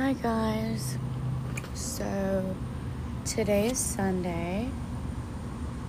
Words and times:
Hi, 0.00 0.14
guys. 0.14 0.96
So, 1.74 2.56
today 3.26 3.68
is 3.68 3.78
Sunday. 3.78 4.70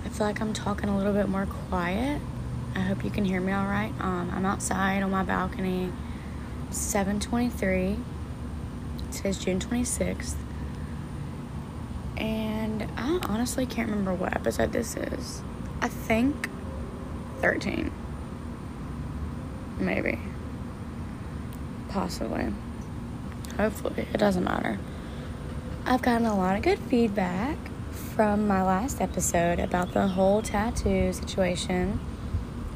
I 0.04 0.10
feel 0.10 0.28
like 0.28 0.42
I'm 0.42 0.52
talking 0.52 0.90
a 0.90 0.98
little 0.98 1.14
bit 1.14 1.30
more 1.30 1.46
quiet. 1.46 2.22
I 2.76 2.82
hope 2.82 3.06
you 3.06 3.10
can 3.10 3.24
hear 3.24 3.40
me 3.40 3.54
all 3.54 3.64
right. 3.64 3.94
Um, 4.02 4.30
I'm 4.36 4.46
outside 4.46 5.02
on 5.02 5.12
my 5.12 5.24
balcony. 5.24 5.94
7:23. 6.72 8.00
Today's 9.14 9.38
June 9.38 9.62
26th, 9.62 10.36
and 12.18 12.90
I 12.98 13.18
honestly 13.30 13.66
can't 13.66 13.90
remember 13.90 14.14
what 14.14 14.36
episode 14.36 14.74
this 14.74 14.98
is. 14.98 15.42
I 15.82 15.88
think 15.88 16.50
13, 17.40 17.90
maybe, 19.80 20.20
possibly. 21.88 22.52
Hopefully, 23.62 24.08
it 24.12 24.18
doesn't 24.18 24.44
matter. 24.44 24.80
I've 25.86 26.02
gotten 26.02 26.26
a 26.26 26.36
lot 26.36 26.56
of 26.56 26.64
good 26.64 26.80
feedback 26.80 27.58
from 27.92 28.48
my 28.48 28.64
last 28.64 29.00
episode 29.00 29.60
about 29.60 29.94
the 29.94 30.08
whole 30.08 30.42
tattoo 30.42 31.14
situation, 31.14 32.00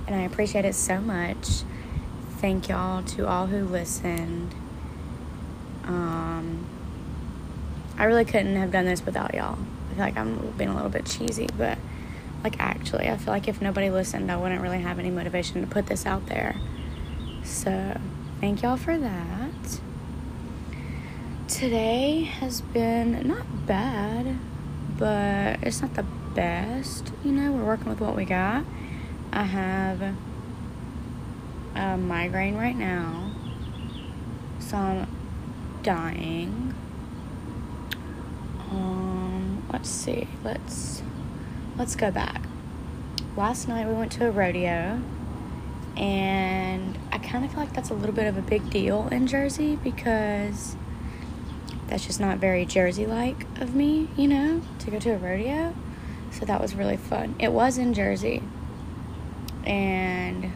and 0.05 0.16
I 0.16 0.21
appreciate 0.21 0.63
it 0.63 0.76
so 0.76 1.02
much. 1.02 1.63
Thank 2.38 2.70
y'all 2.70 3.02
to 3.02 3.27
all 3.27 3.48
who 3.48 3.66
listened. 3.66 4.53
Um, 5.85 6.67
I 7.98 8.04
really 8.04 8.23
couldn't 8.23 8.55
have 8.55 8.71
done 8.71 8.85
this 8.85 9.04
without 9.04 9.34
y'all. 9.34 9.57
I 9.90 9.93
feel 9.95 10.04
like 10.04 10.17
I'm 10.17 10.52
being 10.52 10.70
a 10.70 10.76
little 10.76 10.91
bit 10.91 11.07
cheesy, 11.07 11.49
but 11.57 11.79
like 12.43 12.59
actually, 12.59 13.09
I 13.09 13.17
feel 13.17 13.34
like 13.34 13.48
if 13.48 13.59
nobody 13.59 13.90
listened, 13.90 14.31
I 14.31 14.38
wouldn't 14.38 14.62
really 14.62 14.81
have 14.81 14.99
any 14.99 15.09
motivation 15.09 15.62
to 15.62 15.67
put 15.67 15.88
this 15.88 16.05
out 16.05 16.27
there. 16.27 16.57
So, 17.43 17.99
thank 18.40 18.62
y'all 18.62 18.77
for 18.77 18.95
that. 18.95 19.45
Today 21.48 22.23
has 22.23 22.62
been 22.62 23.27
not 23.27 23.67
bad, 23.67 24.40
but 24.98 25.60
it's 25.62 25.79
not 25.79 25.93
the 25.93 26.02
best. 26.34 27.12
You 27.24 27.32
know, 27.32 27.52
we're 27.52 27.63
working 27.63 27.87
with 27.87 28.02
what 28.02 28.15
we 28.15 28.26
got. 28.26 28.65
I 29.32 29.43
have 29.43 30.15
a 31.76 31.98
migraine 31.98 32.55
right 32.55 32.76
now, 32.76 33.32
so 34.57 34.76
I'm 34.76 35.07
dying. 35.84 36.74
Um, 38.71 39.68
let's 39.71 39.90
see. 39.90 40.27
Let's 40.43 41.04
let's 41.77 41.96
go 41.96 42.09
back. 42.09 42.41
Last 43.37 43.68
night 43.68 43.87
we 43.87 43.93
went 43.93 44.12
to 44.13 44.27
a 44.27 44.32
rodeo, 44.32 44.99
and 45.96 46.98
I 47.12 47.20
kind 47.20 47.46
of 47.46 47.52
feel 47.52 47.59
like 47.59 47.74
that's 47.74 47.91
a 47.91 47.93
little 47.93 48.15
bit 48.15 48.26
of 48.26 48.35
a 48.35 48.41
big 48.41 48.68
deal 48.71 49.07
in 49.09 49.27
Jersey 49.27 49.76
because 49.76 50.76
that's 51.87 52.05
just 52.05 52.19
not 52.19 52.37
very 52.39 52.65
Jersey 52.65 53.05
like 53.05 53.45
of 53.59 53.75
me, 53.75 54.09
you 54.17 54.27
know, 54.27 54.61
to 54.79 54.91
go 54.91 54.99
to 54.99 55.11
a 55.11 55.17
rodeo. 55.17 55.73
So 56.31 56.45
that 56.45 56.61
was 56.61 56.75
really 56.75 56.97
fun. 56.97 57.35
It 57.39 57.51
was 57.51 57.77
in 57.77 57.93
Jersey, 57.93 58.43
and 59.65 60.51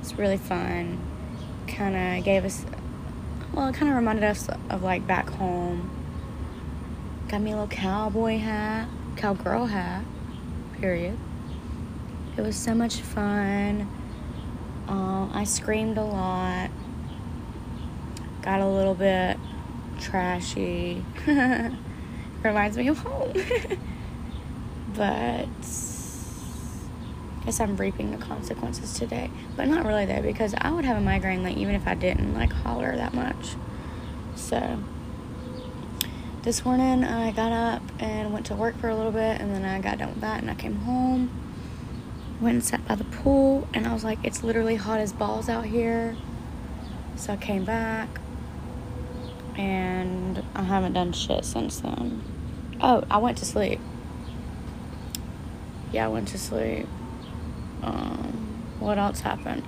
it's 0.00 0.14
really 0.14 0.36
fun. 0.36 1.00
Kind 1.66 1.96
of 1.96 2.24
gave 2.24 2.44
us, 2.44 2.64
well, 3.52 3.68
it 3.68 3.74
kind 3.74 3.90
of 3.90 3.96
reminded 3.96 4.24
us 4.24 4.48
of 4.70 4.82
like 4.82 5.06
back 5.06 5.28
home. 5.30 5.90
Got 7.28 7.40
me 7.40 7.50
a 7.50 7.54
little 7.54 7.68
cowboy 7.68 8.38
hat, 8.38 8.88
cowgirl 9.16 9.66
hat, 9.66 10.04
period. 10.80 11.16
It 12.36 12.42
was 12.42 12.56
so 12.56 12.74
much 12.74 12.96
fun. 12.96 13.88
Uh, 14.88 15.28
I 15.32 15.44
screamed 15.44 15.98
a 15.98 16.04
lot. 16.04 16.70
Got 18.42 18.60
a 18.60 18.68
little 18.68 18.94
bit 18.94 19.31
trashy. 20.12 21.02
Reminds 22.42 22.76
me 22.76 22.88
of 22.88 22.98
home. 22.98 23.32
but 24.94 25.48
I 25.48 27.44
guess 27.46 27.60
I'm 27.60 27.78
reaping 27.78 28.10
the 28.10 28.18
consequences 28.18 28.92
today. 28.92 29.30
But 29.56 29.68
not 29.68 29.86
really 29.86 30.04
though, 30.04 30.20
because 30.20 30.54
I 30.58 30.70
would 30.70 30.84
have 30.84 30.98
a 30.98 31.00
migraine 31.00 31.42
like 31.42 31.56
even 31.56 31.74
if 31.74 31.86
I 31.86 31.94
didn't 31.94 32.34
like 32.34 32.52
holler 32.52 32.94
that 32.94 33.14
much. 33.14 33.56
So 34.34 34.80
this 36.42 36.62
morning 36.62 37.04
I 37.04 37.32
got 37.32 37.52
up 37.52 37.82
and 37.98 38.34
went 38.34 38.44
to 38.46 38.54
work 38.54 38.76
for 38.76 38.90
a 38.90 38.94
little 38.94 39.12
bit 39.12 39.40
and 39.40 39.54
then 39.54 39.64
I 39.64 39.80
got 39.80 39.96
done 39.96 40.10
with 40.10 40.20
that 40.20 40.42
and 40.42 40.50
I 40.50 40.54
came 40.54 40.76
home. 40.80 41.30
Went 42.38 42.54
and 42.56 42.64
sat 42.64 42.86
by 42.86 42.96
the 42.96 43.04
pool 43.04 43.66
and 43.72 43.86
I 43.86 43.94
was 43.94 44.04
like, 44.04 44.18
it's 44.24 44.44
literally 44.44 44.76
hot 44.76 45.00
as 45.00 45.14
balls 45.14 45.48
out 45.48 45.64
here. 45.64 46.16
So 47.16 47.32
I 47.32 47.36
came 47.36 47.64
back 47.64 48.21
and 49.56 50.42
I 50.54 50.62
haven't 50.62 50.94
done 50.94 51.12
shit 51.12 51.44
since 51.44 51.80
then. 51.80 52.22
Oh, 52.80 53.04
I 53.10 53.18
went 53.18 53.38
to 53.38 53.44
sleep. 53.44 53.80
Yeah, 55.92 56.06
I 56.06 56.08
went 56.08 56.28
to 56.28 56.38
sleep. 56.38 56.86
Um, 57.82 58.64
what 58.80 58.98
else 58.98 59.20
happened? 59.20 59.62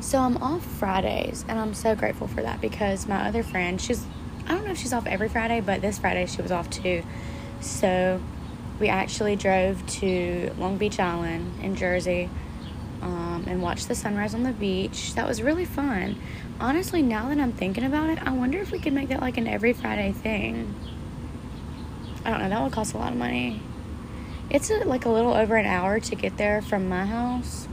So 0.00 0.18
I'm 0.18 0.36
off 0.38 0.64
Fridays, 0.64 1.44
and 1.48 1.58
I'm 1.58 1.74
so 1.74 1.94
grateful 1.94 2.26
for 2.26 2.42
that 2.42 2.60
because 2.60 3.06
my 3.06 3.26
other 3.26 3.42
friend, 3.42 3.80
she's, 3.80 4.04
I 4.46 4.54
don't 4.54 4.64
know 4.64 4.72
if 4.72 4.78
she's 4.78 4.92
off 4.92 5.06
every 5.06 5.28
Friday, 5.28 5.60
but 5.60 5.80
this 5.80 5.98
Friday 5.98 6.26
she 6.26 6.42
was 6.42 6.50
off 6.50 6.68
too. 6.68 7.02
So 7.60 8.20
we 8.80 8.88
actually 8.88 9.36
drove 9.36 9.86
to 9.86 10.52
Long 10.58 10.76
Beach 10.76 10.98
Island 10.98 11.62
in 11.62 11.76
Jersey 11.76 12.28
um, 13.42 13.48
and 13.48 13.62
watched 13.62 13.88
the 13.88 13.94
sunrise 13.94 14.34
on 14.34 14.42
the 14.42 14.52
beach. 14.52 15.14
That 15.14 15.28
was 15.28 15.42
really 15.42 15.64
fun. 15.64 16.20
Honestly, 16.60 17.02
now 17.02 17.28
that 17.28 17.38
I'm 17.38 17.52
thinking 17.52 17.84
about 17.84 18.10
it, 18.10 18.18
I 18.24 18.30
wonder 18.30 18.58
if 18.58 18.70
we 18.70 18.78
could 18.78 18.92
make 18.92 19.08
that 19.08 19.20
like 19.20 19.36
an 19.36 19.46
every 19.46 19.72
Friday 19.72 20.12
thing. 20.12 20.74
I 22.24 22.30
don't 22.30 22.40
know, 22.40 22.48
that 22.48 22.62
would 22.62 22.72
cost 22.72 22.94
a 22.94 22.98
lot 22.98 23.12
of 23.12 23.18
money. 23.18 23.60
It's 24.50 24.70
a, 24.70 24.84
like 24.84 25.04
a 25.04 25.08
little 25.08 25.32
over 25.32 25.56
an 25.56 25.66
hour 25.66 25.98
to 25.98 26.14
get 26.14 26.36
there 26.36 26.62
from 26.62 26.88
my 26.88 27.06
house. 27.06 27.66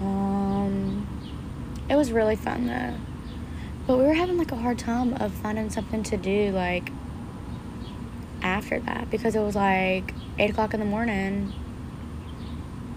Um, 0.00 1.06
it 1.88 1.96
was 1.96 2.12
really 2.12 2.36
fun 2.36 2.66
though. 2.66 2.94
But 3.86 3.98
we 3.98 4.04
were 4.04 4.14
having 4.14 4.36
like 4.36 4.52
a 4.52 4.56
hard 4.56 4.78
time 4.78 5.14
of 5.14 5.32
finding 5.32 5.70
something 5.70 6.02
to 6.04 6.16
do 6.16 6.50
like 6.50 6.90
after 8.42 8.80
that 8.80 9.10
because 9.10 9.34
it 9.34 9.40
was 9.40 9.54
like 9.54 10.12
8 10.38 10.50
o'clock 10.50 10.74
in 10.74 10.80
the 10.80 10.86
morning 10.86 11.52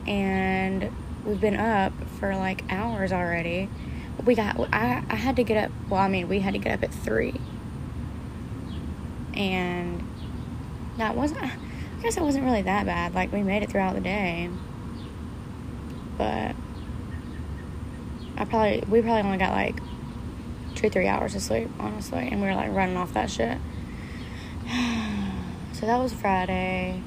and 0.10 0.92
we've 1.24 1.40
been 1.40 1.56
up 1.56 1.94
for 2.20 2.36
like 2.36 2.64
hours 2.70 3.14
already. 3.14 3.70
We 4.26 4.36
got 4.36 4.60
I 4.74 5.04
I 5.08 5.16
had 5.16 5.38
to 5.38 5.44
get 5.44 5.66
up. 5.66 5.72
Well, 5.88 6.02
I 6.02 6.10
mean, 6.10 6.28
we 6.28 6.40
had 6.40 6.54
to 6.54 6.60
get 6.60 6.74
up 6.74 6.84
at 6.84 6.94
3. 6.94 7.40
And 9.36 10.04
that 10.98 11.16
wasn't 11.16 11.44
I 11.44 11.52
guess 12.02 12.18
it 12.18 12.24
wasn't 12.24 12.44
really 12.44 12.64
that 12.64 12.86
bad. 12.86 13.14
Like 13.14 13.32
we 13.32 13.44
made 13.44 13.64
it 13.64 13.70
throughout 13.70 13.94
the 13.94 14.02
day. 14.02 14.50
But 16.18 16.56
I 18.36 18.46
probably 18.46 18.84
we 18.90 19.02
probably 19.02 19.22
only 19.22 19.38
got 19.38 19.52
like 19.52 19.80
2 20.76 20.90
3 20.90 21.08
hours 21.08 21.36
of 21.36 21.42
sleep, 21.42 21.70
honestly, 21.80 22.28
and 22.30 22.42
we 22.42 22.48
were 22.48 22.56
like 22.56 22.74
running 22.74 22.98
off 22.98 23.14
that 23.14 23.30
shit. 23.30 23.60
so 25.74 25.86
that 25.86 25.98
was 25.98 26.14
Friday 26.14 27.04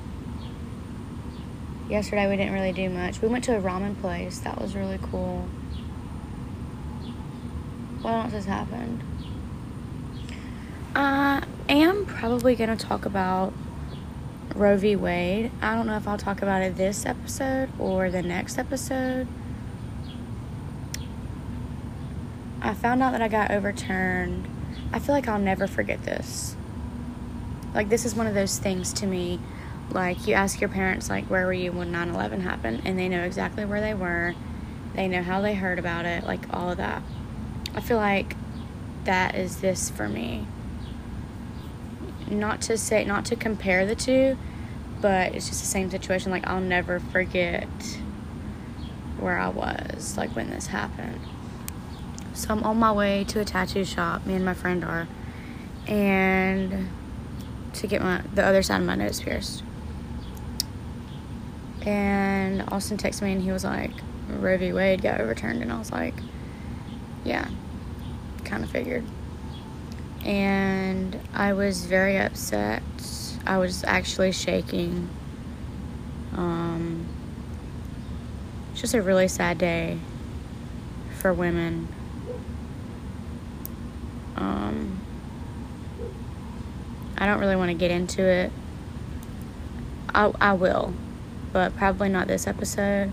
yesterday 1.92 2.28
we 2.28 2.36
didn't 2.36 2.54
really 2.54 2.72
do 2.72 2.88
much. 2.88 3.20
We 3.20 3.28
went 3.28 3.44
to 3.44 3.56
a 3.56 3.60
ramen 3.60 4.00
place. 4.00 4.38
That 4.38 4.60
was 4.60 4.74
really 4.74 4.98
cool. 5.02 5.46
What 8.00 8.14
else 8.14 8.32
has 8.32 8.46
happened? 8.46 9.04
I 10.96 11.44
am 11.68 12.06
probably 12.06 12.56
going 12.56 12.76
to 12.76 12.86
talk 12.86 13.04
about 13.04 13.52
Roe 14.54 14.76
v. 14.76 14.96
Wade. 14.96 15.50
I 15.60 15.76
don't 15.76 15.86
know 15.86 15.96
if 15.96 16.08
I'll 16.08 16.18
talk 16.18 16.42
about 16.42 16.62
it 16.62 16.76
this 16.76 17.04
episode 17.04 17.68
or 17.78 18.10
the 18.10 18.22
next 18.22 18.58
episode. 18.58 19.28
I 22.60 22.74
found 22.74 23.02
out 23.02 23.12
that 23.12 23.22
I 23.22 23.28
got 23.28 23.50
overturned. 23.50 24.48
I 24.92 24.98
feel 24.98 25.14
like 25.14 25.28
I'll 25.28 25.38
never 25.38 25.66
forget 25.66 26.04
this. 26.04 26.56
Like, 27.74 27.88
this 27.88 28.04
is 28.04 28.14
one 28.14 28.26
of 28.26 28.34
those 28.34 28.58
things 28.58 28.92
to 28.94 29.06
me 29.06 29.40
like 29.94 30.26
you 30.26 30.34
ask 30.34 30.60
your 30.60 30.70
parents 30.70 31.08
like 31.10 31.26
where 31.26 31.46
were 31.46 31.52
you 31.52 31.72
when 31.72 31.92
9-11 31.92 32.40
happened? 32.40 32.82
And 32.84 32.98
they 32.98 33.08
know 33.08 33.22
exactly 33.22 33.64
where 33.64 33.80
they 33.80 33.94
were. 33.94 34.34
They 34.94 35.08
know 35.08 35.22
how 35.22 35.40
they 35.40 35.54
heard 35.54 35.78
about 35.78 36.04
it 36.04 36.24
like 36.24 36.40
all 36.50 36.70
of 36.70 36.76
that. 36.78 37.02
I 37.74 37.80
feel 37.80 37.96
like 37.96 38.36
that 39.04 39.34
is 39.34 39.60
this 39.60 39.90
for 39.90 40.08
me. 40.08 40.46
Not 42.28 42.60
to 42.62 42.78
say 42.78 43.04
not 43.04 43.24
to 43.26 43.36
compare 43.36 43.86
the 43.86 43.94
two 43.94 44.38
but 45.00 45.34
it's 45.34 45.48
just 45.48 45.60
the 45.60 45.66
same 45.66 45.90
situation. 45.90 46.30
Like 46.30 46.46
i'll 46.46 46.60
never 46.60 47.00
forget 47.00 47.68
where 49.18 49.38
i 49.38 49.48
was 49.48 50.16
like 50.16 50.34
when 50.34 50.50
this 50.50 50.68
happened. 50.68 51.20
So 52.34 52.50
i'm 52.50 52.62
on 52.64 52.78
my 52.78 52.92
way 52.92 53.24
to 53.24 53.40
a 53.40 53.44
tattoo 53.44 53.84
shop 53.84 54.26
me 54.26 54.34
and 54.34 54.44
my 54.44 54.54
friend 54.54 54.84
are 54.84 55.08
and 55.86 56.88
to 57.74 57.86
get 57.86 58.02
my 58.02 58.22
the 58.34 58.44
other 58.44 58.62
side 58.62 58.80
of 58.80 58.86
my 58.86 58.94
nose 58.94 59.20
pierced 59.20 59.62
and 61.86 62.62
Austin 62.72 62.96
texted 62.96 63.22
me 63.22 63.32
and 63.32 63.42
he 63.42 63.52
was 63.52 63.64
like, 63.64 63.90
Roe 64.28 64.56
v. 64.56 64.72
Wade 64.72 65.02
got 65.02 65.20
overturned. 65.20 65.62
And 65.62 65.72
I 65.72 65.78
was 65.78 65.90
like, 65.92 66.14
yeah, 67.24 67.48
kind 68.44 68.64
of 68.64 68.70
figured. 68.70 69.04
and 70.24 71.18
I 71.34 71.52
was 71.52 71.84
very 71.86 72.18
upset. 72.18 72.82
I 73.46 73.58
was 73.58 73.82
actually 73.84 74.32
shaking. 74.32 75.08
Um, 76.36 77.06
just 78.74 78.94
a 78.94 79.02
really 79.02 79.28
sad 79.28 79.58
day 79.58 79.98
for 81.18 81.32
women. 81.34 81.88
Um, 84.36 85.00
I 87.18 87.26
don't 87.26 87.38
really 87.38 87.56
want 87.56 87.70
to 87.70 87.74
get 87.74 87.90
into 87.90 88.22
it. 88.22 88.50
I, 90.14 90.32
I 90.40 90.52
will, 90.54 90.94
but 91.52 91.76
probably 91.76 92.08
not 92.08 92.26
this 92.26 92.46
episode. 92.46 93.12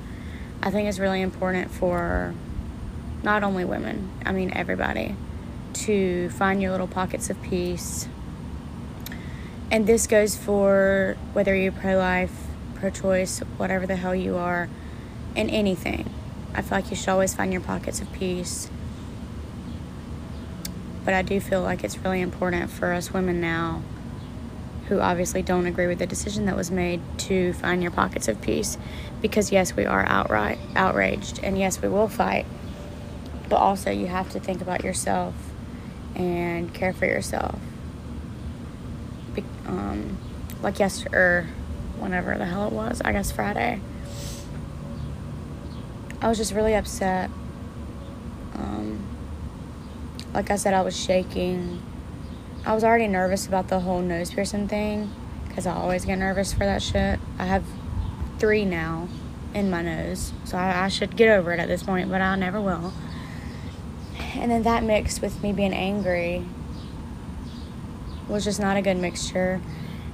I 0.61 0.71
think 0.71 0.89
it's 0.89 0.99
really 0.99 1.21
important 1.21 1.71
for 1.71 2.33
not 3.23 3.43
only 3.43 3.65
women, 3.65 4.09
I 4.25 4.31
mean 4.31 4.51
everybody, 4.53 5.15
to 5.73 6.29
find 6.29 6.61
your 6.61 6.71
little 6.71 6.87
pockets 6.87 7.29
of 7.29 7.41
peace. 7.41 8.07
And 9.71 9.85
this 9.85 10.07
goes 10.07 10.35
for 10.35 11.15
whether 11.33 11.55
you're 11.55 11.71
pro 11.71 11.97
life, 11.97 12.47
pro 12.75 12.89
choice, 12.89 13.39
whatever 13.57 13.85
the 13.85 13.95
hell 13.95 14.15
you 14.15 14.37
are, 14.37 14.69
in 15.35 15.49
anything. 15.49 16.09
I 16.53 16.61
feel 16.61 16.79
like 16.79 16.89
you 16.89 16.95
should 16.95 17.09
always 17.09 17.35
find 17.35 17.51
your 17.51 17.61
pockets 17.61 18.01
of 18.01 18.11
peace. 18.13 18.69
But 21.05 21.13
I 21.13 21.21
do 21.21 21.39
feel 21.39 21.61
like 21.61 21.83
it's 21.83 21.97
really 21.99 22.21
important 22.21 22.69
for 22.69 22.91
us 22.93 23.13
women 23.13 23.39
now 23.39 23.83
who 24.89 24.99
obviously 24.99 25.43
don't 25.43 25.67
agree 25.67 25.85
with 25.87 25.99
the 25.99 26.07
decision 26.07 26.45
that 26.45 26.55
was 26.55 26.71
made 26.71 26.99
to 27.19 27.53
find 27.53 27.81
your 27.81 27.91
pockets 27.91 28.27
of 28.27 28.41
peace. 28.41 28.77
Because, 29.21 29.51
yes, 29.51 29.75
we 29.75 29.85
are 29.85 30.05
outright 30.07 30.57
outraged, 30.75 31.39
and 31.43 31.57
yes, 31.57 31.81
we 31.81 31.87
will 31.87 32.07
fight. 32.07 32.45
But 33.47 33.57
also, 33.57 33.91
you 33.91 34.07
have 34.07 34.29
to 34.31 34.39
think 34.39 34.61
about 34.61 34.83
yourself 34.83 35.35
and 36.15 36.73
care 36.73 36.91
for 36.91 37.05
yourself. 37.05 37.59
Be- 39.33 39.43
um, 39.67 40.17
like 40.61 40.79
yesterday, 40.79 41.15
or 41.15 41.47
whenever 41.99 42.37
the 42.37 42.45
hell 42.45 42.67
it 42.67 42.73
was, 42.73 43.01
I 43.05 43.11
guess 43.11 43.31
Friday. 43.31 43.79
I 46.21 46.27
was 46.27 46.37
just 46.37 46.53
really 46.53 46.73
upset. 46.73 47.29
Um, 48.55 49.05
like 50.33 50.49
I 50.49 50.55
said, 50.55 50.73
I 50.73 50.81
was 50.81 50.99
shaking. 50.99 51.81
I 52.65 52.73
was 52.73 52.83
already 52.83 53.07
nervous 53.07 53.47
about 53.47 53.69
the 53.69 53.79
whole 53.79 54.01
nose 54.01 54.31
piercing 54.31 54.67
thing 54.67 55.11
because 55.47 55.65
I 55.65 55.73
always 55.73 56.05
get 56.05 56.17
nervous 56.17 56.53
for 56.53 56.59
that 56.59 56.81
shit. 56.81 57.19
I 57.37 57.45
have 57.45 57.63
three 58.37 58.65
now 58.65 59.07
in 59.53 59.69
my 59.69 59.81
nose, 59.81 60.33
so 60.43 60.57
I, 60.57 60.85
I 60.85 60.87
should 60.89 61.15
get 61.15 61.29
over 61.29 61.51
it 61.53 61.59
at 61.59 61.67
this 61.67 61.83
point, 61.83 62.09
but 62.09 62.21
I 62.21 62.35
never 62.35 62.61
will. 62.61 62.93
And 64.35 64.51
then 64.51 64.63
that 64.63 64.83
mixed 64.83 65.21
with 65.21 65.41
me 65.41 65.53
being 65.53 65.73
angry 65.73 66.45
was 68.27 68.43
just 68.43 68.59
not 68.59 68.77
a 68.77 68.81
good 68.81 68.97
mixture. 68.97 69.61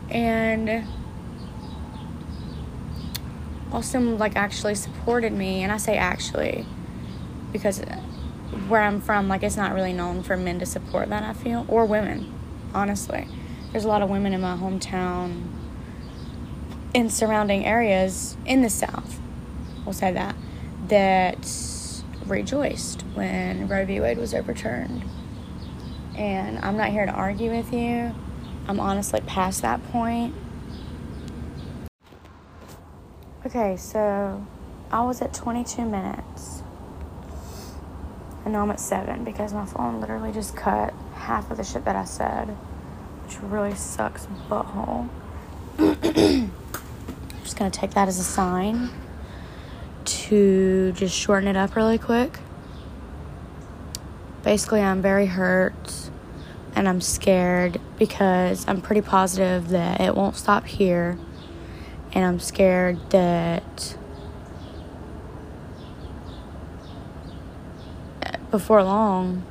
And 0.10 0.88
Austin 3.72 4.18
like 4.18 4.36
actually 4.36 4.76
supported 4.76 5.34
me, 5.34 5.64
and 5.64 5.72
I 5.72 5.78
say 5.78 5.98
actually 5.98 6.66
because 7.52 7.82
where 8.68 8.82
I'm 8.82 9.02
from, 9.02 9.28
like 9.28 9.44
it's 9.44 9.58
not 9.58 9.74
really 9.74 9.94
known 9.94 10.24
for 10.24 10.38
men 10.38 10.60
to 10.60 10.66
support 10.66 11.10
that. 11.10 11.24
I 11.24 11.34
feel 11.34 11.66
or 11.68 11.86
women, 11.86 12.34
honestly. 12.74 13.28
There's 13.72 13.86
a 13.86 13.88
lot 13.88 14.02
of 14.02 14.10
women 14.10 14.34
in 14.34 14.42
my 14.42 14.56
hometown, 14.56 15.48
in 16.94 17.10
surrounding 17.10 17.66
areas 17.66 18.38
in 18.46 18.62
the 18.62 18.70
South. 18.70 19.20
We'll 19.86 19.94
say 19.94 20.14
that 20.14 20.36
that 20.88 21.38
rejoiced 22.26 23.02
when 23.14 23.68
Roe 23.68 23.86
v. 23.86 24.00
Wade 24.00 24.18
was 24.18 24.34
overturned. 24.34 25.04
And 26.16 26.60
I'm 26.60 26.78
not 26.78 26.90
here 26.90 27.06
to 27.06 27.12
argue 27.12 27.52
with 27.52 27.74
you. 27.74 28.14
I'm 28.68 28.80
honestly 28.80 29.22
past 29.22 29.62
that 29.62 29.84
point. 29.92 30.34
Okay, 33.46 33.76
so 33.78 34.46
I 34.92 35.04
was 35.04 35.22
at 35.22 35.34
22 35.34 35.86
minutes. 35.86 36.55
And 38.46 38.56
I'm 38.56 38.70
at 38.70 38.80
7 38.80 39.24
because 39.24 39.54
my 39.54 39.66
phone 39.66 40.00
literally 40.00 40.32
just 40.32 40.56
cut 40.56 40.94
half 41.16 41.50
of 41.50 41.58
the 41.58 41.64
shit 41.64 41.84
that 41.86 41.96
I 41.96 42.06
said, 42.06 42.50
which 43.26 43.40
really 43.42 43.74
sucks 43.74 44.28
butthole. 44.48 45.10
I'm 45.80 46.52
just 47.44 47.58
gonna 47.58 47.72
take 47.72 47.92
that 47.92 48.08
as 48.08 48.20
a 48.20 48.24
sign 48.24 48.92
to 50.06 50.92
just 50.92 51.16
shorten 51.16 51.48
it 51.50 51.58
up 51.58 51.76
really 51.76 51.98
quick. 51.98 52.40
Basically, 54.44 54.82
I'm 54.82 55.02
very 55.02 55.26
hurt 55.26 56.10
and 56.76 56.88
I'm 56.88 57.02
scared 57.02 57.82
because 57.98 58.68
I'm 58.68 58.82
pretty 58.82 59.02
positive 59.02 59.70
that 59.70 60.00
it 60.00 60.16
won't 60.16 60.36
stop 60.36 60.66
here 60.66 61.18
and 62.12 62.24
I'm 62.24 62.40
scared 62.40 63.10
that 63.10 63.98
before 68.56 68.82
long, 68.82 69.44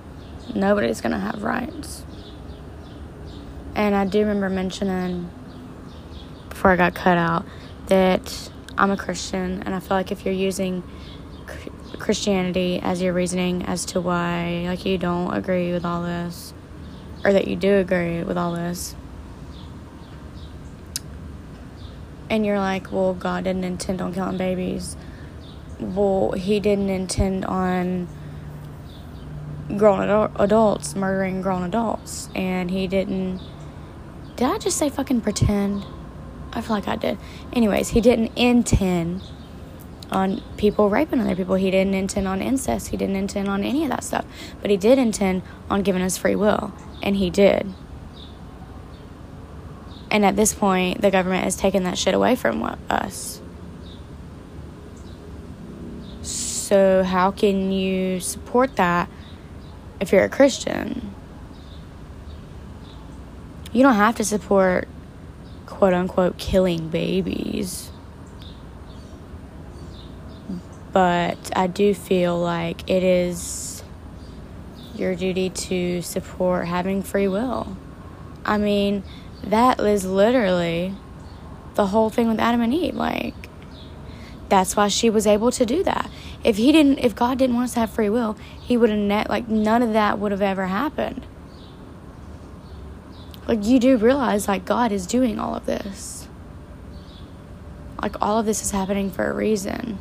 nobody's 0.55 1.03
gonna 1.03 1.21
have 1.21 1.43
rights. 1.43 2.07
And 3.75 3.95
I 3.95 4.07
do 4.07 4.21
remember 4.21 4.49
mentioning 4.49 5.31
before 6.49 6.71
I 6.71 6.77
got 6.77 6.95
cut 6.95 7.19
out 7.19 7.45
that 7.89 8.51
I'm 8.79 8.91
a 8.91 8.97
Christian, 8.97 9.63
and 9.67 9.75
I 9.75 9.81
feel 9.81 9.99
like 9.99 10.11
if 10.11 10.25
you're 10.25 10.33
using 10.33 10.83
Christianity 11.99 12.81
as 12.83 13.03
your 13.03 13.13
reasoning 13.13 13.67
as 13.67 13.85
to 13.87 14.01
why, 14.01 14.65
like, 14.67 14.87
you 14.87 14.97
don't 14.97 15.35
agree 15.35 15.71
with 15.71 15.85
all 15.85 16.03
this, 16.03 16.55
or 17.25 17.33
that 17.35 17.47
you 17.47 17.57
do 17.57 17.75
agree 17.75 18.23
with 18.23 18.39
all 18.39 18.55
this, 18.55 18.95
and 22.31 22.47
you're 22.47 22.59
like, 22.59 22.91
well, 22.91 23.13
God 23.13 23.45
didn't 23.45 23.65
intend 23.65 24.01
on 24.01 24.15
killing 24.15 24.39
babies. 24.39 24.97
Well, 25.79 26.33
He 26.33 26.59
didn't 26.59 26.89
intend 26.89 27.45
on 27.45 28.09
grown 29.77 30.03
adult, 30.03 30.33
adults 30.37 30.95
murdering 30.95 31.43
grown 31.43 31.63
adults, 31.63 32.29
and 32.35 32.71
He 32.71 32.87
didn't. 32.87 33.41
Did 34.37 34.49
I 34.49 34.59
just 34.59 34.77
say 34.77 34.89
fucking 34.89 35.21
pretend? 35.21 35.85
I 36.53 36.61
feel 36.61 36.77
like 36.77 36.89
I 36.89 36.97
did. 36.97 37.19
Anyways, 37.53 37.91
He 37.91 38.01
didn't 38.01 38.37
intend 38.37 39.23
on 40.11 40.43
people 40.57 40.91
raping 40.91 41.21
other 41.21 41.35
people. 41.35 41.57
He 41.57 41.71
didn't 41.71 41.95
intend 41.95 42.29
on 42.29 42.41
incest. 42.41 42.89
He 42.89 42.97
didn't 42.97 43.17
intend 43.17 43.49
on 43.49 43.65
any 43.65 43.85
of 43.85 43.91
that 43.91 44.05
stuff. 44.05 44.25
But 44.61 44.71
He 44.71 44.77
did 44.77 44.99
intend 44.99 45.43
on 45.71 45.83
giving 45.83 46.03
us 46.03 46.17
free 46.17 46.37
will, 46.37 46.73
and 47.03 47.17
He 47.17 47.31
did. 47.31 47.73
And 50.11 50.25
at 50.25 50.37
this 50.37 50.55
point, 50.55 51.01
the 51.01 51.11
government 51.11 51.43
has 51.43 51.57
taken 51.57 51.83
that 51.85 51.99
shit 51.99 52.15
away 52.15 52.37
from 52.37 52.63
us. 52.89 53.41
So, 56.23 57.03
how 57.03 57.31
can 57.33 57.73
you 57.73 58.21
support 58.21 58.77
that 58.77 59.11
if 60.01 60.13
you're 60.13 60.25
a 60.25 60.29
Christian? 60.29 61.15
You 63.73 63.83
don't 63.83 63.95
have 63.95 64.17
to 64.17 64.25
support 64.25 64.89
quote 65.67 65.95
unquote 65.95 66.39
killing 66.39 66.89
babies. 66.89 67.91
But 70.93 71.51
I 71.57 71.67
do 71.67 71.93
feel 71.93 72.39
like 72.39 72.89
it 72.89 73.03
is 73.03 73.83
your 74.95 75.15
duty 75.15 75.51
to 75.51 76.03
support 76.03 76.69
having 76.69 77.03
free 77.03 77.27
will. 77.27 77.77
I 78.45 78.59
mean, 78.59 79.03
that 79.43 79.81
is 79.81 80.05
literally 80.05 80.95
the 81.75 81.87
whole 81.87 82.11
thing 82.11 82.29
with 82.29 82.39
Adam 82.39 82.61
and 82.61 82.73
Eve. 82.73 82.95
Like, 82.95 83.35
that's 84.49 84.77
why 84.77 84.89
she 84.89 85.11
was 85.11 85.27
able 85.27 85.51
to 85.51 85.67
do 85.67 85.83
that. 85.83 86.09
If 86.45 86.59
he 86.59 86.73
didn't, 86.73 86.99
if 86.99 87.17
God 87.17 87.39
didn't 87.39 87.57
want 87.57 87.65
us 87.65 87.75
to 87.75 87.81
have 87.81 87.91
free 87.91 88.11
will, 88.11 88.37
he 88.61 88.77
would 88.77 88.91
have 88.91 88.99
net 88.99 89.31
like 89.31 89.49
none 89.49 89.83
of 89.83 89.95
that 89.95 90.19
would 90.19 90.31
have 90.31 90.43
ever 90.43 90.67
happened. 90.67 91.27
Like 93.49 93.65
you 93.65 93.79
do 93.79 93.97
realize, 93.97 94.47
like 94.47 94.65
God 94.65 94.93
is 94.93 95.07
doing 95.07 95.39
all 95.39 95.55
of 95.55 95.67
this. 95.67 96.29
Like 98.01 98.17
all 98.21 98.39
of 98.39 98.47
this 98.47 98.63
is 98.63 98.71
happening 98.71 99.11
for 99.11 99.31
a 99.31 99.35
reason. 99.35 99.99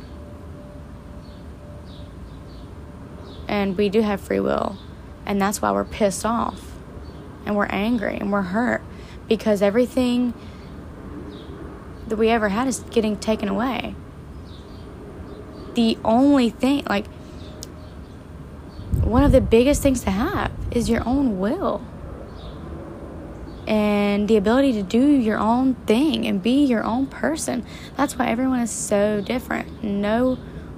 And 3.48 3.76
we 3.76 3.88
do 3.88 4.02
have 4.02 4.20
free 4.20 4.40
will. 4.40 4.76
And 5.24 5.40
that's 5.40 5.62
why 5.62 5.72
we're 5.72 5.84
pissed 5.84 6.26
off. 6.26 6.72
And 7.46 7.56
we're 7.56 7.66
angry 7.66 8.16
and 8.16 8.32
we're 8.32 8.42
hurt 8.42 8.82
because 9.28 9.62
everything 9.62 10.34
that 12.08 12.16
we 12.16 12.28
ever 12.28 12.50
had 12.50 12.68
is 12.68 12.80
getting 12.80 13.16
taken 13.16 13.48
away. 13.48 13.94
The 15.74 15.98
only 16.04 16.50
thing, 16.50 16.84
like, 16.88 17.06
one 19.02 19.24
of 19.24 19.32
the 19.32 19.40
biggest 19.40 19.82
things 19.82 20.02
to 20.02 20.10
have 20.10 20.52
is 20.70 20.88
your 20.88 21.06
own 21.06 21.38
will 21.38 21.82
and 23.66 24.28
the 24.28 24.36
ability 24.36 24.72
to 24.74 24.82
do 24.82 25.04
your 25.04 25.38
own 25.38 25.74
thing 25.86 26.26
and 26.26 26.42
be 26.42 26.64
your 26.64 26.84
own 26.84 27.06
person. 27.06 27.64
That's 27.96 28.18
why 28.18 28.28
everyone 28.28 28.60
is 28.60 28.70
so 28.70 29.20
different. 29.20 29.82
No 29.82 30.34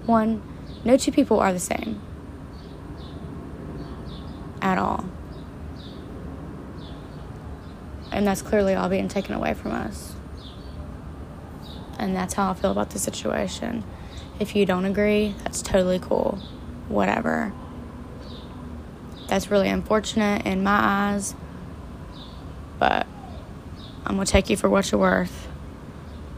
one, 0.07 0.43
no 0.85 0.97
two 0.97 1.13
people 1.13 1.41
are 1.41 1.53
the 1.53 1.59
same 1.59 2.01
at 4.63 4.79
all. 4.79 5.05
And 8.13 8.27
that's 8.27 8.41
clearly 8.41 8.75
all 8.75 8.89
being 8.89 9.09
taken 9.09 9.35
away 9.35 9.55
from 9.55 9.73
us. 9.73 10.15
And 11.99 12.15
that's 12.15 12.35
how 12.35 12.51
I 12.51 12.55
feel 12.55 12.71
about 12.71 12.91
the 12.91 12.99
situation. 12.99 13.85
If 14.39 14.55
you 14.55 14.67
don't 14.67 14.85
agree, 14.85 15.35
that's 15.45 15.63
totally 15.63 15.99
cool. 15.99 16.39
Whatever. 16.89 17.53
That's 19.29 19.51
really 19.51 19.69
unfortunate 19.69 20.45
in 20.47 20.63
my 20.63 20.79
eyes. 20.79 21.35
But 22.79 23.07
I'm 24.05 24.17
going 24.17 24.27
to 24.27 24.31
take 24.31 24.51
you 24.51 24.57
for 24.57 24.69
what 24.69 24.93
you're 24.93 25.01
worth 25.01 25.49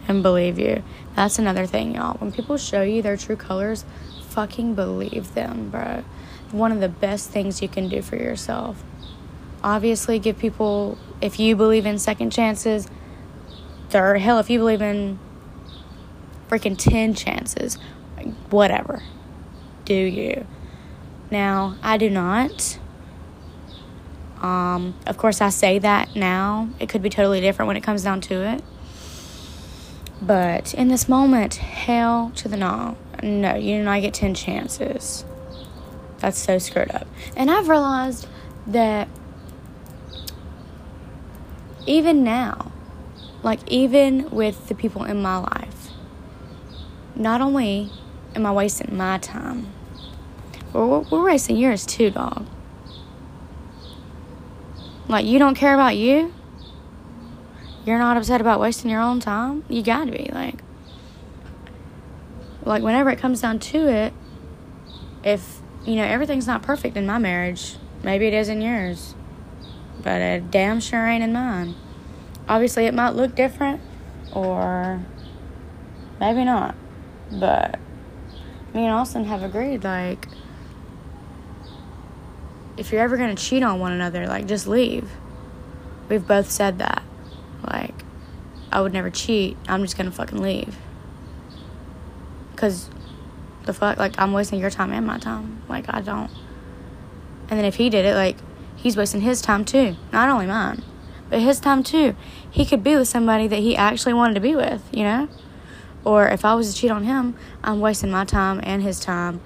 and 0.06 0.22
believe 0.22 0.58
you. 0.58 0.82
That's 1.16 1.38
another 1.38 1.66
thing, 1.66 1.96
y'all. 1.96 2.16
When 2.18 2.32
people 2.32 2.56
show 2.56 2.82
you 2.82 3.02
their 3.02 3.16
true 3.16 3.36
colors, 3.36 3.84
fucking 4.28 4.74
believe 4.74 5.34
them, 5.34 5.68
bro. 5.70 6.04
One 6.52 6.72
of 6.72 6.80
the 6.80 6.88
best 6.88 7.30
things 7.30 7.60
you 7.60 7.68
can 7.68 7.88
do 7.88 8.00
for 8.00 8.16
yourself. 8.16 8.82
Obviously, 9.62 10.18
give 10.18 10.38
people, 10.38 10.96
if 11.20 11.40
you 11.40 11.56
believe 11.56 11.84
in 11.84 11.98
second 11.98 12.30
chances, 12.30 12.86
or 13.92 14.16
hell, 14.18 14.38
if 14.38 14.48
you 14.48 14.58
believe 14.60 14.80
in 14.80 15.18
freaking 16.48 16.76
10 16.76 17.14
chances, 17.14 17.76
whatever. 18.50 19.02
Do 19.84 19.94
you? 19.94 20.46
Now, 21.30 21.76
I 21.82 21.96
do 21.98 22.08
not. 22.10 22.78
Um, 24.40 24.94
of 25.06 25.18
course, 25.18 25.40
I 25.40 25.50
say 25.50 25.78
that 25.78 26.14
now. 26.14 26.68
It 26.78 26.88
could 26.88 27.02
be 27.02 27.10
totally 27.10 27.40
different 27.40 27.66
when 27.66 27.76
it 27.76 27.82
comes 27.82 28.02
down 28.02 28.20
to 28.22 28.34
it. 28.34 28.62
But 30.20 30.74
in 30.74 30.88
this 30.88 31.08
moment, 31.08 31.56
hell 31.56 32.32
to 32.36 32.48
the 32.48 32.56
no. 32.56 32.96
No, 33.22 33.54
you 33.56 33.78
do 33.78 33.84
not 33.84 34.00
get 34.00 34.14
10 34.14 34.34
chances. 34.34 35.24
That's 36.18 36.38
so 36.38 36.58
screwed 36.58 36.90
up. 36.90 37.06
And 37.36 37.50
I've 37.50 37.68
realized 37.68 38.26
that 38.66 39.08
even 41.86 42.22
now, 42.22 42.72
like 43.42 43.60
even 43.68 44.30
with 44.30 44.68
the 44.68 44.74
people 44.74 45.04
in 45.04 45.22
my 45.22 45.38
life, 45.38 45.67
not 47.18 47.40
only 47.40 47.90
am 48.34 48.46
I 48.46 48.52
wasting 48.52 48.96
my 48.96 49.18
time, 49.18 49.66
we're, 50.72 51.00
we're 51.00 51.24
wasting 51.24 51.56
yours 51.56 51.84
too, 51.84 52.10
dog. 52.10 52.46
Like, 55.08 55.26
you 55.26 55.38
don't 55.38 55.54
care 55.54 55.74
about 55.74 55.96
you? 55.96 56.32
You're 57.84 57.98
not 57.98 58.16
upset 58.16 58.40
about 58.40 58.60
wasting 58.60 58.90
your 58.90 59.00
own 59.00 59.20
time? 59.20 59.64
You 59.68 59.82
gotta 59.82 60.12
be. 60.12 60.30
Like, 60.32 60.62
like 62.64 62.82
whenever 62.82 63.10
it 63.10 63.18
comes 63.18 63.40
down 63.40 63.58
to 63.58 63.88
it, 63.88 64.12
if, 65.24 65.60
you 65.84 65.96
know, 65.96 66.04
everything's 66.04 66.46
not 66.46 66.62
perfect 66.62 66.96
in 66.96 67.06
my 67.06 67.18
marriage, 67.18 67.76
maybe 68.02 68.26
it 68.26 68.34
is 68.34 68.48
in 68.48 68.60
yours, 68.60 69.14
but 70.02 70.20
it 70.20 70.50
damn 70.50 70.80
sure 70.80 71.06
ain't 71.06 71.24
in 71.24 71.32
mine. 71.32 71.74
Obviously, 72.46 72.84
it 72.84 72.94
might 72.94 73.10
look 73.10 73.34
different, 73.34 73.80
or 74.32 75.02
maybe 76.20 76.44
not, 76.44 76.74
but 77.30 77.78
me 78.74 78.84
and 78.84 78.92
Austin 78.92 79.24
have 79.24 79.42
agreed, 79.42 79.84
like, 79.84 80.28
if 82.76 82.92
you're 82.92 83.02
ever 83.02 83.16
going 83.16 83.34
to 83.34 83.42
cheat 83.42 83.62
on 83.62 83.80
one 83.80 83.92
another, 83.92 84.26
like 84.26 84.46
just 84.46 84.66
leave. 84.66 85.10
We've 86.08 86.26
both 86.26 86.50
said 86.50 86.78
that. 86.78 87.02
Like, 87.66 87.94
I 88.70 88.80
would 88.80 88.92
never 88.92 89.10
cheat. 89.10 89.56
I'm 89.68 89.82
just 89.82 89.96
going 89.96 90.08
to 90.08 90.14
fucking 90.14 90.40
leave. 90.40 90.76
Because 92.52 92.88
the 93.66 93.72
fuck, 93.72 93.98
like, 93.98 94.18
I'm 94.18 94.32
wasting 94.32 94.60
your 94.60 94.70
time 94.70 94.92
and 94.92 95.06
my 95.06 95.18
time. 95.18 95.62
Like, 95.68 95.84
I 95.88 96.00
don't. 96.00 96.30
And 97.50 97.58
then 97.58 97.64
if 97.64 97.76
he 97.76 97.90
did 97.90 98.04
it, 98.04 98.14
like, 98.14 98.36
he's 98.76 98.96
wasting 98.96 99.20
his 99.20 99.42
time 99.42 99.64
too. 99.64 99.96
Not 100.12 100.28
only 100.28 100.46
mine, 100.46 100.82
but 101.28 101.40
his 101.40 101.60
time 101.60 101.82
too. 101.82 102.14
He 102.50 102.64
could 102.64 102.84
be 102.84 102.94
with 102.94 103.08
somebody 103.08 103.48
that 103.48 103.58
he 103.58 103.76
actually 103.76 104.14
wanted 104.14 104.34
to 104.34 104.40
be 104.40 104.54
with, 104.54 104.88
you 104.92 105.02
know? 105.02 105.28
Or 106.04 106.28
if 106.28 106.44
I 106.44 106.54
was 106.54 106.72
to 106.72 106.80
cheat 106.80 106.90
on 106.90 107.04
him, 107.04 107.34
I'm 107.62 107.80
wasting 107.80 108.10
my 108.10 108.24
time 108.24 108.60
and 108.62 108.82
his 108.82 109.00
time 109.00 109.40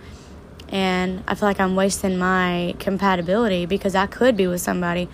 and 0.73 1.23
I 1.29 1.35
feel 1.35 1.47
like 1.47 1.61
I'm 1.61 1.77
wasting 1.77 2.19
my 2.19 2.75
compatibility 2.79 3.67
because 3.67 3.95
I 3.95 4.07
could 4.07 4.37
be 4.37 4.47
with 4.47 4.63
somebody 4.63 5.09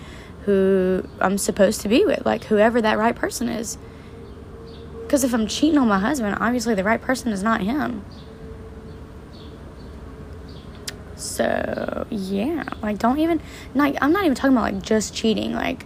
who 0.45 1.03
I'm 1.21 1.37
supposed 1.37 1.81
to 1.81 1.89
be 1.89 2.07
with, 2.07 2.25
like 2.25 2.45
whoever 2.45 2.81
that 2.81 2.97
right 2.97 3.15
person 3.15 3.49
is. 3.49 3.77
Because 5.03 5.25
if 5.25 5.35
I'm 5.35 5.49
cheating 5.49 5.79
on 5.79 5.89
my 5.89 5.99
husband, 5.99 6.39
obviously 6.41 6.75
the 6.77 6.85
right 6.85 7.03
person 7.03 7.33
is 7.33 7.43
not 7.43 7.61
him. 7.61 8.05
So, 11.17 12.07
yeah, 12.09 12.63
like 12.81 12.99
don't 12.99 13.19
even 13.19 13.41
like 13.75 13.97
I'm 14.01 14.13
not 14.13 14.25
even 14.25 14.37
talking 14.37 14.57
about 14.57 14.75
like 14.75 14.83
just 14.83 15.13
cheating, 15.13 15.55
like 15.55 15.85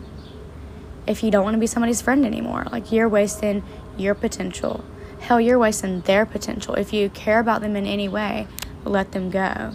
if 1.06 1.22
you 1.22 1.30
don't 1.30 1.44
want 1.44 1.54
to 1.54 1.60
be 1.60 1.66
somebody's 1.66 2.02
friend 2.02 2.26
anymore, 2.26 2.66
like 2.70 2.92
you're 2.92 3.08
wasting 3.08 3.62
your 3.96 4.14
potential. 4.14 4.84
Hell, 5.22 5.40
you're 5.40 5.58
wasting 5.58 6.00
their 6.00 6.26
potential. 6.26 6.74
If 6.74 6.92
you 6.92 7.08
care 7.08 7.38
about 7.38 7.60
them 7.60 7.76
in 7.76 7.86
any 7.86 8.08
way, 8.08 8.48
let 8.84 9.12
them 9.12 9.30
go 9.30 9.72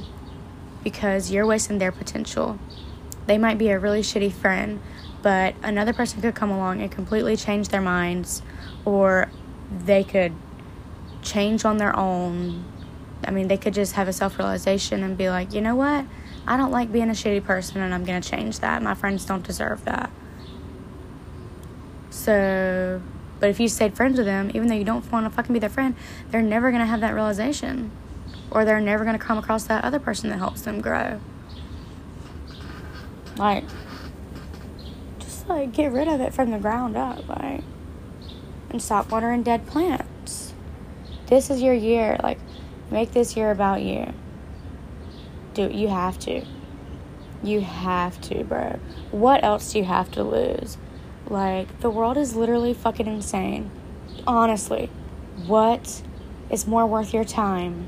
because 0.84 1.32
you're 1.32 1.46
wasting 1.46 1.77
their 1.77 1.94
potential. 1.94 2.60
They 3.27 3.38
might 3.38 3.58
be 3.58 3.70
a 3.70 3.80
really 3.80 4.01
shitty 4.01 4.34
friend, 4.34 4.82
but 5.22 5.56
another 5.63 5.94
person 5.94 6.22
could 6.22 6.36
come 6.36 6.51
along 6.51 6.82
and 6.82 6.92
completely 6.92 7.38
change 7.38 7.70
their 7.70 7.82
minds, 7.82 8.42
or 8.84 9.30
they 9.86 10.04
could 10.04 10.34
change 11.22 11.63
on 11.63 11.77
their 11.77 11.96
own. 11.96 12.66
I 13.25 13.32
mean, 13.32 13.48
they 13.48 13.58
could 13.58 13.74
just 13.74 13.94
have 13.94 14.10
a 14.10 14.13
self 14.13 14.38
realization 14.38 15.01
and 15.01 15.18
be 15.18 15.30
like, 15.30 15.54
you 15.54 15.62
know 15.62 15.75
what? 15.75 16.06
I 16.46 16.58
don't 16.58 16.72
like 16.72 16.92
being 16.92 17.10
a 17.10 17.13
shitty 17.13 17.46
person 17.46 17.82
and 17.82 17.94
I'm 17.94 18.04
going 18.04 18.22
to 18.22 18.30
change 18.30 18.60
that. 18.60 18.84
My 18.84 18.96
friends 18.96 19.24
don't 19.25 19.44
deserve 19.44 19.86
that. 19.86 20.10
So, 22.10 23.01
but 23.39 23.50
if 23.50 23.60
you 23.60 23.67
stayed 23.67 23.96
friends 23.96 24.17
with 24.17 24.25
them, 24.25 24.50
even 24.53 24.67
though 24.67 24.75
you 24.75 24.84
don't 24.84 25.10
want 25.12 25.25
to 25.25 25.29
fucking 25.29 25.53
be 25.53 25.60
their 25.60 25.70
friend, 25.70 25.96
they're 26.29 26.41
never 26.41 26.72
going 26.72 26.82
to 26.82 26.88
have 26.88 27.01
that 27.01 27.13
realization 27.13 27.91
or 28.51 28.65
they're 28.65 28.82
never 28.82 29.03
going 29.03 29.17
to 29.17 29.24
come 29.24 29.38
across 29.38 29.65
that 29.65 29.84
other 29.84 30.00
person 30.00 30.29
that 30.29 30.38
helps 30.38 30.62
them 30.62 30.82
grow. 30.82 31.20
Like, 33.38 33.65
just 35.20 35.48
like 35.48 35.74
get 35.74 35.91
rid 35.91 36.08
of 36.08 36.22
it 36.22 36.34
from 36.34 36.51
the 36.51 36.58
ground 36.58 36.98
up, 36.98 37.27
like, 37.27 37.63
and 38.70 38.82
stop 38.82 39.12
watering 39.12 39.44
dead 39.44 39.67
plants. 39.67 40.53
This 41.27 41.50
is 41.50 41.62
your 41.62 41.74
year. 41.74 42.17
Like, 42.24 42.39
make 42.89 43.12
this 43.12 43.36
year 43.36 43.51
about 43.51 43.82
you. 43.82 44.13
Do. 45.53 45.70
You 45.70 45.89
have 45.89 46.17
to. 46.20 46.46
You 47.44 47.62
have 47.62 48.20
to, 48.22 48.44
bro. 48.44 48.79
What 49.12 49.44
else 49.44 49.74
do 49.74 49.79
you 49.79 49.86
have 49.86 50.12
to 50.13 50.24
lose? 50.24 50.77
Like, 51.29 51.79
the 51.81 51.89
world 51.89 52.17
is 52.17 52.36
literally 52.36 52.74
fucking 52.74 53.07
insane. 53.07 53.69
Honestly, 54.25 54.89
what 55.46 56.01
is 56.50 56.65
more 56.65 56.86
worth 56.86 57.13
your 57.13 57.25
time 57.25 57.88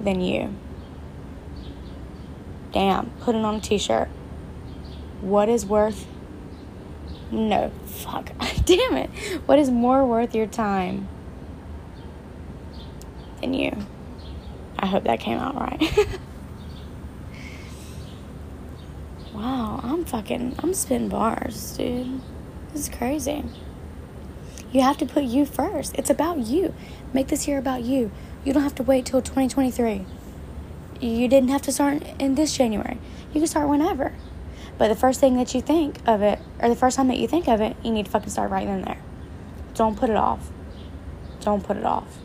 than 0.00 0.20
you. 0.20 0.54
Damn, 2.72 3.10
put 3.20 3.34
it 3.34 3.44
on 3.44 3.56
a 3.56 3.60
t 3.60 3.78
shirt. 3.78 4.08
What 5.20 5.48
is 5.48 5.66
worth. 5.66 6.06
No, 7.30 7.70
fuck. 7.86 8.32
Damn 8.64 8.96
it. 8.96 9.10
What 9.46 9.58
is 9.58 9.70
more 9.70 10.06
worth 10.06 10.34
your 10.34 10.46
time 10.46 11.08
than 13.40 13.54
you? 13.54 13.76
I 14.78 14.86
hope 14.86 15.04
that 15.04 15.20
came 15.20 15.38
out 15.38 15.54
right. 15.54 16.08
wow, 19.34 19.80
I'm 19.82 20.04
fucking. 20.04 20.56
I'm 20.58 20.74
spinning 20.74 21.08
bars, 21.08 21.76
dude. 21.76 22.20
This 22.72 22.88
is 22.88 22.88
crazy. 22.88 23.44
You 24.72 24.80
have 24.80 24.96
to 24.98 25.06
put 25.06 25.24
you 25.24 25.44
first. 25.44 25.94
It's 25.96 26.10
about 26.10 26.38
you. 26.38 26.74
Make 27.12 27.28
this 27.28 27.46
year 27.46 27.58
about 27.58 27.82
you. 27.82 28.10
You 28.44 28.52
don't 28.52 28.62
have 28.62 28.74
to 28.76 28.82
wait 28.82 29.06
till 29.06 29.20
2023. 29.20 30.06
You 31.00 31.28
didn't 31.28 31.50
have 31.50 31.62
to 31.62 31.72
start 31.72 32.02
in 32.18 32.34
this 32.36 32.56
January. 32.56 32.98
You 33.32 33.40
can 33.40 33.46
start 33.46 33.68
whenever. 33.68 34.12
But 34.78 34.88
the 34.88 34.94
first 34.96 35.20
thing 35.20 35.36
that 35.36 35.54
you 35.54 35.60
think 35.60 35.98
of 36.06 36.22
it, 36.22 36.38
or 36.58 36.68
the 36.68 36.76
first 36.76 36.96
time 36.96 37.08
that 37.08 37.18
you 37.18 37.28
think 37.28 37.48
of 37.48 37.60
it, 37.60 37.76
you 37.84 37.90
need 37.90 38.06
to 38.06 38.10
fucking 38.10 38.30
start 38.30 38.50
right 38.50 38.66
then 38.66 38.78
and 38.78 38.86
there. 38.86 39.02
Don't 39.74 39.96
put 39.96 40.10
it 40.10 40.16
off. 40.16 40.50
Don't 41.40 41.62
put 41.62 41.76
it 41.76 41.84
off. 41.84 42.18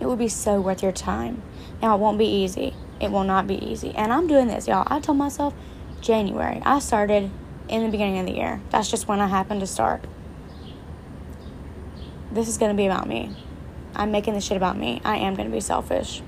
It 0.00 0.06
will 0.06 0.16
be 0.16 0.28
so 0.28 0.60
worth 0.60 0.82
your 0.82 0.92
time. 0.92 1.42
Now, 1.82 1.94
it 1.94 1.98
won't 1.98 2.18
be 2.18 2.26
easy. 2.26 2.74
It 3.00 3.10
will 3.10 3.24
not 3.24 3.46
be 3.46 3.54
easy. 3.54 3.90
And 3.90 4.12
I'm 4.12 4.26
doing 4.26 4.46
this, 4.46 4.68
y'all. 4.68 4.86
I 4.86 5.00
told 5.00 5.18
myself 5.18 5.54
January. 6.00 6.60
I 6.64 6.78
started 6.78 7.30
in 7.68 7.82
the 7.82 7.90
beginning 7.90 8.18
of 8.18 8.26
the 8.26 8.32
year. 8.32 8.60
That's 8.70 8.90
just 8.90 9.08
when 9.08 9.20
I 9.20 9.26
happened 9.26 9.60
to 9.60 9.66
start. 9.66 10.04
This 12.30 12.48
is 12.48 12.58
going 12.58 12.70
to 12.70 12.76
be 12.76 12.86
about 12.86 13.08
me. 13.08 13.34
I'm 13.94 14.10
making 14.10 14.34
this 14.34 14.44
shit 14.44 14.56
about 14.56 14.76
me. 14.76 15.00
I 15.04 15.18
am 15.18 15.34
going 15.34 15.48
to 15.48 15.54
be 15.54 15.60
selfish. 15.60 16.22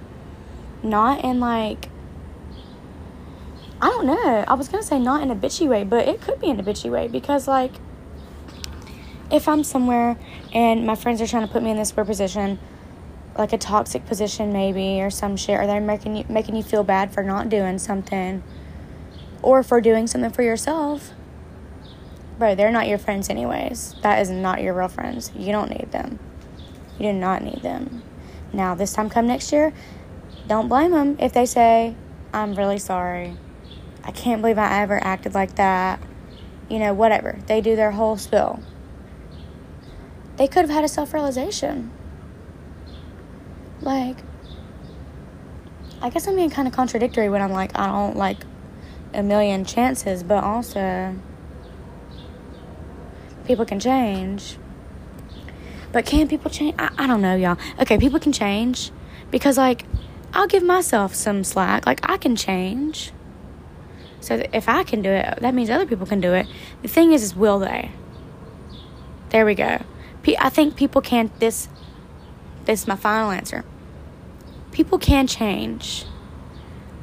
Not 0.83 1.25
in 1.25 1.41
like, 1.41 1.89
I 3.81 3.89
don't 3.89 4.07
know. 4.07 4.45
I 4.47 4.55
was 4.55 4.69
going 4.69 4.83
to 4.83 4.87
say 4.87 4.99
not 4.99 5.23
in 5.23 5.31
a 5.31 5.37
bitchy 5.37 5.69
way, 5.69 5.85
but 5.85 6.07
it 6.07 6.21
could 6.21 6.41
be 6.41 6.49
in 6.49 6.61
a 6.61 6.63
bitchy 6.63 6.91
way 6.91 7.09
because, 7.09 7.49
like, 7.49 7.73
if 9.31 9.49
I'm 9.49 9.65
somewhere 9.65 10.17
and 10.53 10.87
my 10.87 10.95
friends 10.95 11.21
are 11.21 11.27
trying 11.27 11.47
to 11.47 11.53
put 11.53 11.63
me 11.63 11.71
in 11.71 11.77
this 11.77 11.95
weird 11.95 12.07
position, 12.07 12.59
like 13.39 13.53
a 13.53 13.59
toxic 13.59 14.07
position 14.07 14.53
maybe 14.53 15.01
or 15.01 15.11
some 15.11 15.37
shit, 15.37 15.59
or 15.59 15.67
they're 15.67 15.81
making 15.81 16.17
you 16.17 16.25
making 16.29 16.57
you 16.57 16.63
feel 16.63 16.85
bad 16.85 17.13
for 17.13 17.23
not 17.23 17.49
doing 17.49 17.79
something 17.79 18.43
or 19.43 19.63
for 19.63 19.81
doing 19.81 20.07
something 20.07 20.31
for 20.31 20.43
yourself, 20.43 21.13
bro, 22.39 22.55
they're 22.55 22.73
not 22.73 22.89
your 22.89 22.99
friends 22.99 23.31
anyways. 23.31 23.95
That 24.03 24.21
is 24.21 24.31
not 24.31 24.63
your 24.63 24.75
real 24.75 24.89
friends. 24.89 25.31
You 25.37 25.53
don't 25.53 25.71
need 25.71 25.93
them. 25.93 26.19
You 26.99 27.13
do 27.13 27.13
not 27.13 27.43
need 27.43 27.63
them. 27.63 28.03
Now, 28.53 28.75
this 28.75 28.93
time 28.93 29.11
come 29.11 29.27
next 29.27 29.53
year, 29.53 29.73
don't 30.49 30.69
blame 30.69 30.93
them 30.93 31.17
if 31.21 31.33
they 31.33 31.47
say, 31.47 31.95
I'm 32.33 32.55
really 32.55 32.79
sorry. 32.79 33.37
I 34.03 34.13
can't 34.13 34.41
believe 34.41 34.59
I 34.59 34.81
ever 34.83 35.03
acted 35.03 35.35
like 35.35 35.57
that. 35.57 36.01
You 36.69 36.79
know, 36.79 36.95
whatever. 36.95 37.39
They 37.47 37.61
do 37.61 37.77
their 37.77 37.93
whole 37.93 38.17
spill. 38.17 38.61
They 40.37 40.49
could 40.49 40.63
have 40.63 40.71
had 40.71 40.85
a 40.85 40.89
self 40.89 41.15
realization. 41.15 41.93
Like, 43.81 44.17
I 46.01 46.11
guess 46.11 46.27
I'm 46.27 46.37
being 46.37 46.51
kind 46.51 46.69
of 46.69 46.75
contradictory 46.75 47.29
when 47.29 47.43
I'm 47.43 47.53
like, 47.53 47.77
I 47.79 47.87
don't 47.87 48.17
like 48.17 48.39
a 49.15 49.23
million 49.23 49.65
chances, 49.65 50.23
but 50.23 50.43
also 50.45 51.15
people 53.47 53.65
can 53.65 53.81
change. 53.81 54.59
But 55.93 56.05
can 56.05 56.29
people 56.29 56.51
change? 56.51 56.75
I, 56.79 56.91
I 56.99 57.07
don't 57.07 57.23
know, 57.23 57.37
y'all. 57.37 57.57
Okay, 57.81 57.97
people 57.97 58.21
can 58.21 58.33
change 58.33 58.91
because, 59.31 59.57
like, 59.57 59.85
I'll 60.33 60.47
give 60.47 60.63
myself 60.63 61.15
some 61.15 61.45
slack. 61.45 61.87
Like, 61.87 62.01
I 62.03 62.19
can 62.19 62.37
change. 62.37 63.13
So 64.21 64.43
if 64.53 64.69
I 64.69 64.83
can 64.83 65.03
do 65.03 65.11
it, 65.11 65.39
that 65.41 65.55
means 65.55 65.71
other 65.71 65.87
people 65.87 66.07
can 66.07 66.21
do 66.21 66.35
it. 66.35 66.47
The 66.83 66.89
thing 66.89 67.13
is, 67.13 67.23
is 67.23 67.37
will 67.37 67.59
they? 67.59 67.93
There 69.31 69.47
we 69.47 69.55
go. 69.55 69.83
I 70.39 70.51
think 70.51 70.77
people 70.77 71.01
can. 71.01 71.31
This, 71.39 71.69
this 72.67 72.83
is 72.83 72.89
my 72.89 72.97
final 72.97 73.31
answer. 73.31 73.65
People 74.73 74.99
can 74.99 75.27
change, 75.27 76.05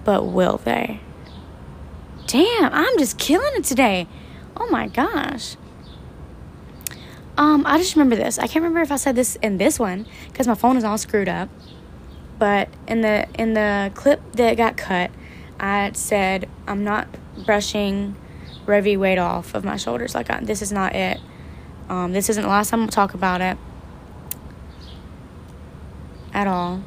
but 0.03 0.25
will 0.25 0.57
they? 0.57 0.99
Damn, 2.27 2.71
I'm 2.71 2.97
just 2.99 3.17
killing 3.17 3.53
it 3.55 3.63
today. 3.63 4.07
Oh 4.55 4.69
my 4.69 4.87
gosh. 4.87 5.55
Um, 7.37 7.65
I 7.65 7.77
just 7.77 7.95
remember 7.95 8.15
this. 8.15 8.37
I 8.37 8.43
can't 8.43 8.57
remember 8.63 8.81
if 8.81 8.91
I 8.91 8.97
said 8.97 9.15
this 9.15 9.37
in 9.37 9.57
this 9.57 9.79
one 9.79 10.05
because 10.27 10.47
my 10.47 10.53
phone 10.53 10.77
is 10.77 10.83
all 10.83 10.97
screwed 10.97 11.29
up. 11.29 11.49
But 12.37 12.69
in 12.87 13.01
the 13.01 13.27
in 13.35 13.53
the 13.53 13.91
clip 13.95 14.19
that 14.33 14.57
got 14.57 14.77
cut, 14.77 15.11
I 15.59 15.91
said 15.93 16.47
I'm 16.67 16.83
not 16.83 17.07
brushing 17.45 18.15
Roe 18.65 18.81
v. 18.81 18.97
Wade 18.97 19.17
off 19.17 19.55
of 19.55 19.63
my 19.63 19.77
shoulders. 19.77 20.13
Like 20.13 20.29
I, 20.29 20.41
this 20.41 20.61
is 20.61 20.71
not 20.71 20.93
it. 20.93 21.19
Um, 21.89 22.13
this 22.13 22.29
isn't 22.29 22.43
the 22.43 22.49
last 22.49 22.69
time 22.69 22.81
I'll 22.81 22.87
talk 22.87 23.13
about 23.13 23.41
it 23.41 23.57
at 26.33 26.47
all. 26.47 26.83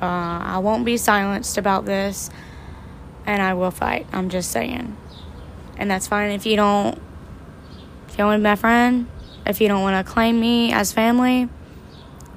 Uh, 0.00 0.40
I 0.44 0.58
won't 0.58 0.84
be 0.84 0.96
silenced 0.96 1.58
about 1.58 1.84
this, 1.84 2.30
and 3.26 3.42
I 3.42 3.54
will 3.54 3.70
fight. 3.70 4.06
I'm 4.12 4.28
just 4.28 4.50
saying, 4.50 4.96
and 5.76 5.90
that's 5.90 6.06
fine 6.06 6.30
if 6.30 6.46
you 6.46 6.56
don't. 6.56 7.00
If 8.08 8.18
you 8.18 8.24
want 8.24 8.36
to 8.36 8.38
be 8.38 8.44
my 8.44 8.56
friend, 8.56 9.08
if 9.46 9.60
you 9.60 9.68
don't 9.68 9.82
want 9.82 10.06
to 10.06 10.12
claim 10.12 10.38
me 10.40 10.72
as 10.72 10.92
family, 10.92 11.48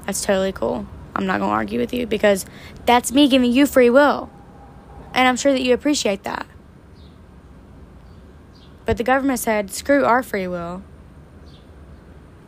that's 0.06 0.24
totally 0.24 0.52
cool. 0.52 0.88
I'm 1.16 1.26
not 1.26 1.40
to 1.40 1.44
argue 1.44 1.80
with 1.80 1.94
you 1.94 2.08
because 2.08 2.46
that's 2.86 3.12
me 3.12 3.28
giving 3.28 3.52
you 3.52 3.66
free 3.66 3.90
will. 3.90 4.30
And 5.14 5.28
I'm 5.28 5.36
sure 5.36 5.52
that 5.52 5.62
you 5.62 5.74
appreciate 5.74 6.24
that. 6.24 6.46
But 8.86 8.98
the 8.98 9.04
government 9.04 9.40
said, 9.40 9.72
screw 9.72 10.06
our 10.06 10.24
free 10.24 10.48
will. 10.48 10.84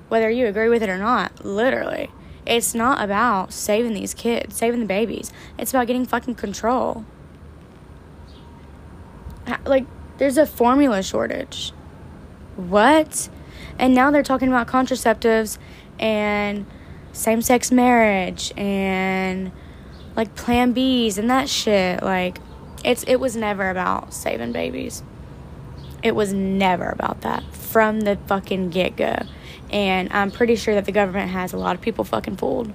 Whether 0.09 0.29
you 0.29 0.47
agree 0.47 0.69
with 0.69 0.81
it 0.81 0.89
or 0.89 0.97
not, 0.97 1.45
literally. 1.45 2.09
It's 2.45 2.75
not 2.75 3.01
about 3.01 3.53
saving 3.53 3.93
these 3.93 4.13
kids, 4.13 4.55
saving 4.55 4.81
the 4.81 4.85
babies. 4.85 5.31
It's 5.57 5.71
about 5.71 5.87
getting 5.87 6.05
fucking 6.05 6.35
control. 6.35 7.05
Like, 9.65 9.85
there's 10.17 10.37
a 10.37 10.45
formula 10.45 11.03
shortage. 11.03 11.71
What? 12.55 13.29
And 13.79 13.95
now 13.95 14.11
they're 14.11 14.23
talking 14.23 14.47
about 14.47 14.67
contraceptives 14.67 15.57
and 15.99 16.65
same 17.11 17.41
sex 17.41 17.71
marriage 17.71 18.51
and 18.57 19.51
like 20.15 20.35
plan 20.35 20.73
Bs 20.73 21.17
and 21.17 21.29
that 21.29 21.49
shit. 21.49 22.03
Like 22.03 22.39
it's 22.83 23.03
it 23.03 23.17
was 23.17 23.35
never 23.35 23.69
about 23.69 24.13
saving 24.13 24.51
babies. 24.51 25.03
It 26.01 26.15
was 26.15 26.33
never 26.33 26.89
about 26.89 27.21
that 27.21 27.43
from 27.53 28.01
the 28.01 28.17
fucking 28.27 28.69
get 28.71 28.95
go. 28.95 29.15
And 29.73 30.13
I'm 30.13 30.29
pretty 30.29 30.55
sure 30.55 30.75
that 30.75 30.85
the 30.85 30.91
government 30.91 31.31
has 31.31 31.51
a 31.51 31.57
lot 31.57 31.75
of 31.75 31.81
people 31.81 32.05
fucking 32.05 32.37
fooled. 32.37 32.71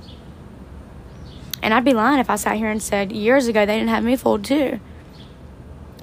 And 1.62 1.72
I'd 1.72 1.84
be 1.84 1.94
lying 1.94 2.18
if 2.18 2.28
I 2.28 2.34
sat 2.34 2.56
here 2.56 2.68
and 2.68 2.82
said 2.82 3.12
years 3.12 3.46
ago 3.46 3.64
they 3.64 3.78
didn't 3.78 3.90
have 3.90 4.02
me 4.02 4.16
fooled 4.16 4.44
too. 4.44 4.80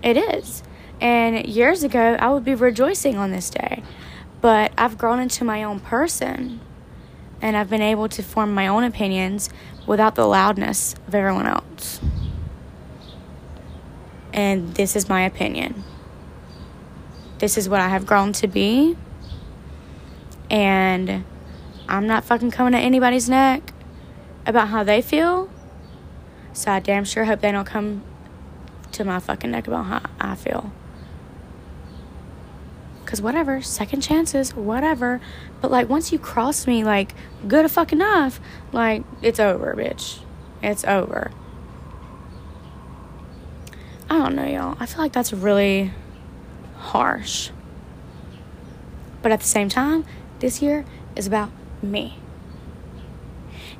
It 0.01 0.15
is. 0.15 0.63
And 1.01 1.45
years 1.45 1.83
ago 1.83 2.15
I 2.17 2.29
would 2.29 2.45
be 2.45 2.55
rejoicing 2.55 3.17
on 3.17 3.31
this 3.31 3.49
day. 3.49 3.83
But 4.39 4.71
I've 4.77 4.97
grown 4.97 5.19
into 5.19 5.43
my 5.43 5.63
own 5.63 5.81
person 5.81 6.61
and 7.41 7.57
I've 7.57 7.69
been 7.69 7.81
able 7.81 8.07
to 8.07 8.23
form 8.23 8.53
my 8.53 8.67
own 8.67 8.85
opinions 8.85 9.49
without 9.85 10.15
the 10.15 10.25
loudness 10.25 10.95
of 11.07 11.13
everyone 11.13 11.45
else. 11.45 11.99
And 14.31 14.75
this 14.75 14.95
is 14.95 15.09
my 15.09 15.23
opinion. 15.23 15.83
This 17.39 17.57
is 17.57 17.67
what 17.67 17.81
I 17.81 17.89
have 17.89 18.05
grown 18.05 18.31
to 18.33 18.47
be. 18.47 18.95
And 20.49 21.25
I'm 21.87 22.07
not 22.07 22.23
fucking 22.23 22.51
coming 22.51 22.73
at 22.73 22.83
anybody's 22.83 23.29
neck 23.29 23.73
about 24.45 24.69
how 24.69 24.83
they 24.83 25.01
feel. 25.01 25.49
So 26.53 26.71
I 26.71 26.79
damn 26.79 27.03
sure 27.03 27.25
hope 27.25 27.41
they 27.41 27.51
don't 27.51 27.65
come 27.65 28.03
to 28.93 29.03
my 29.03 29.19
fucking 29.19 29.51
neck 29.51 29.67
about 29.67 29.83
how 29.85 30.01
I 30.19 30.35
feel. 30.35 30.71
Because 33.03 33.21
whatever, 33.21 33.61
second 33.61 34.01
chances, 34.01 34.55
whatever. 34.55 35.21
But 35.61 35.69
like 35.69 35.89
once 35.89 36.11
you 36.11 36.19
cross 36.19 36.65
me, 36.65 36.83
like 36.83 37.13
good 37.47 37.69
fuck 37.69 37.91
enough, 37.91 38.39
like 38.71 39.03
it's 39.21 39.39
over, 39.39 39.75
bitch. 39.75 40.19
It's 40.63 40.83
over. 40.85 41.31
I 44.09 44.17
don't 44.17 44.35
know, 44.35 44.45
y'all. 44.45 44.77
I 44.79 44.85
feel 44.85 44.99
like 44.99 45.13
that's 45.13 45.33
really 45.33 45.91
harsh. 46.77 47.49
But 49.21 49.31
at 49.31 49.39
the 49.39 49.47
same 49.47 49.69
time, 49.69 50.05
this 50.39 50.61
year 50.61 50.85
is 51.15 51.27
about 51.27 51.51
me. 51.81 52.17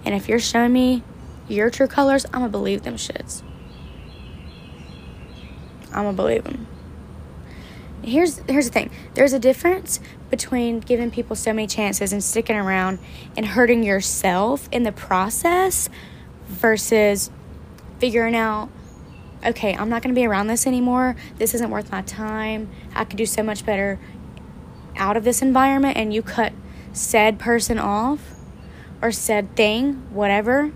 And 0.03 0.13
if 0.13 0.29
you're 0.29 0.39
showing 0.39 0.73
me 0.73 1.03
your 1.47 1.69
true 1.69 1.87
colors, 1.87 2.25
I'm 2.25 2.41
gonna 2.41 2.49
believe 2.49 2.83
them 2.83 2.95
shits. 2.95 3.43
I'm 5.91 6.03
gonna 6.03 6.13
believe 6.13 6.43
them 6.43 6.67
here's 8.05 8.37
here's 8.47 8.65
the 8.65 8.71
thing. 8.71 8.91
There's 9.13 9.33
a 9.33 9.39
difference 9.39 9.99
between 10.29 10.79
giving 10.79 11.11
people 11.11 11.35
so 11.35 11.53
many 11.53 11.67
chances 11.67 12.13
and 12.13 12.23
sticking 12.23 12.55
around 12.55 12.99
and 13.35 13.45
hurting 13.45 13.83
yourself 13.83 14.69
in 14.71 14.83
the 14.83 14.91
process 14.91 15.89
versus 16.47 17.29
figuring 17.99 18.35
out 18.35 18.69
okay, 19.45 19.75
I'm 19.75 19.89
not 19.89 20.01
going 20.01 20.13
to 20.13 20.19
be 20.19 20.25
around 20.25 20.47
this 20.47 20.65
anymore. 20.65 21.15
This 21.37 21.53
isn't 21.53 21.69
worth 21.69 21.91
my 21.91 22.01
time. 22.01 22.67
I 22.95 23.05
could 23.05 23.17
do 23.17 23.27
so 23.27 23.43
much 23.43 23.63
better 23.63 23.99
out 24.97 25.17
of 25.17 25.23
this 25.23 25.41
environment 25.41 25.97
and 25.97 26.13
you 26.13 26.21
cut 26.21 26.53
said 26.93 27.39
person 27.39 27.77
off 27.77 28.35
or 29.01 29.11
said 29.11 29.55
thing, 29.55 29.93
whatever. 30.11 30.71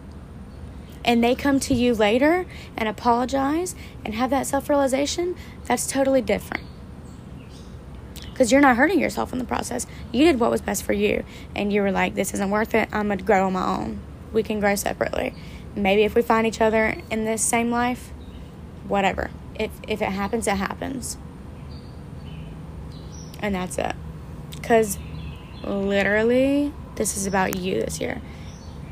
And 1.05 1.23
they 1.23 1.34
come 1.34 1.60
to 1.62 1.73
you 1.73 1.95
later 1.95 2.45
and 2.77 2.89
apologize 2.89 3.75
and 4.03 4.13
have 4.13 4.29
that 4.32 4.47
self 4.47 4.69
realization, 4.69 5.36
that's 5.65 5.88
totally 5.88 6.21
different 6.21 6.63
because 8.39 8.53
you're 8.53 8.62
not 8.62 8.77
hurting 8.77 9.01
yourself 9.01 9.34
in 9.34 9.39
the 9.39 9.43
process. 9.43 9.86
You 10.13 10.23
did 10.23 10.39
what 10.39 10.49
was 10.49 10.62
best 10.62 10.84
for 10.84 10.93
you, 10.93 11.25
and 11.58 11.73
you 11.73 11.82
were 11.82 11.91
like, 11.91 12.15
"This 12.15 12.34
isn't 12.34 12.49
worth 12.49 12.73
it. 12.73 12.88
I'm 12.93 13.10
gonna 13.10 13.21
grow 13.21 13.47
on 13.47 13.51
my 13.51 13.65
own. 13.65 13.99
We 14.32 14.43
can 14.43 14.62
grow 14.62 14.75
separately. 14.75 15.34
Maybe 15.75 16.03
if 16.03 16.15
we 16.15 16.21
find 16.21 16.47
each 16.47 16.62
other 16.62 16.95
in 17.12 17.25
this 17.25 17.41
same 17.41 17.69
life, 17.69 18.13
whatever. 18.88 19.29
If 19.55 19.71
if 19.89 20.01
it 20.01 20.12
happens, 20.12 20.47
it 20.47 20.55
happens, 20.55 21.17
and 23.41 23.53
that's 23.53 23.77
it. 23.77 23.93
Because 24.62 24.98
literally, 25.63 26.74
this 26.95 27.17
is 27.17 27.26
about 27.26 27.58
you 27.58 27.82
this 27.82 28.00
year. 28.00 28.22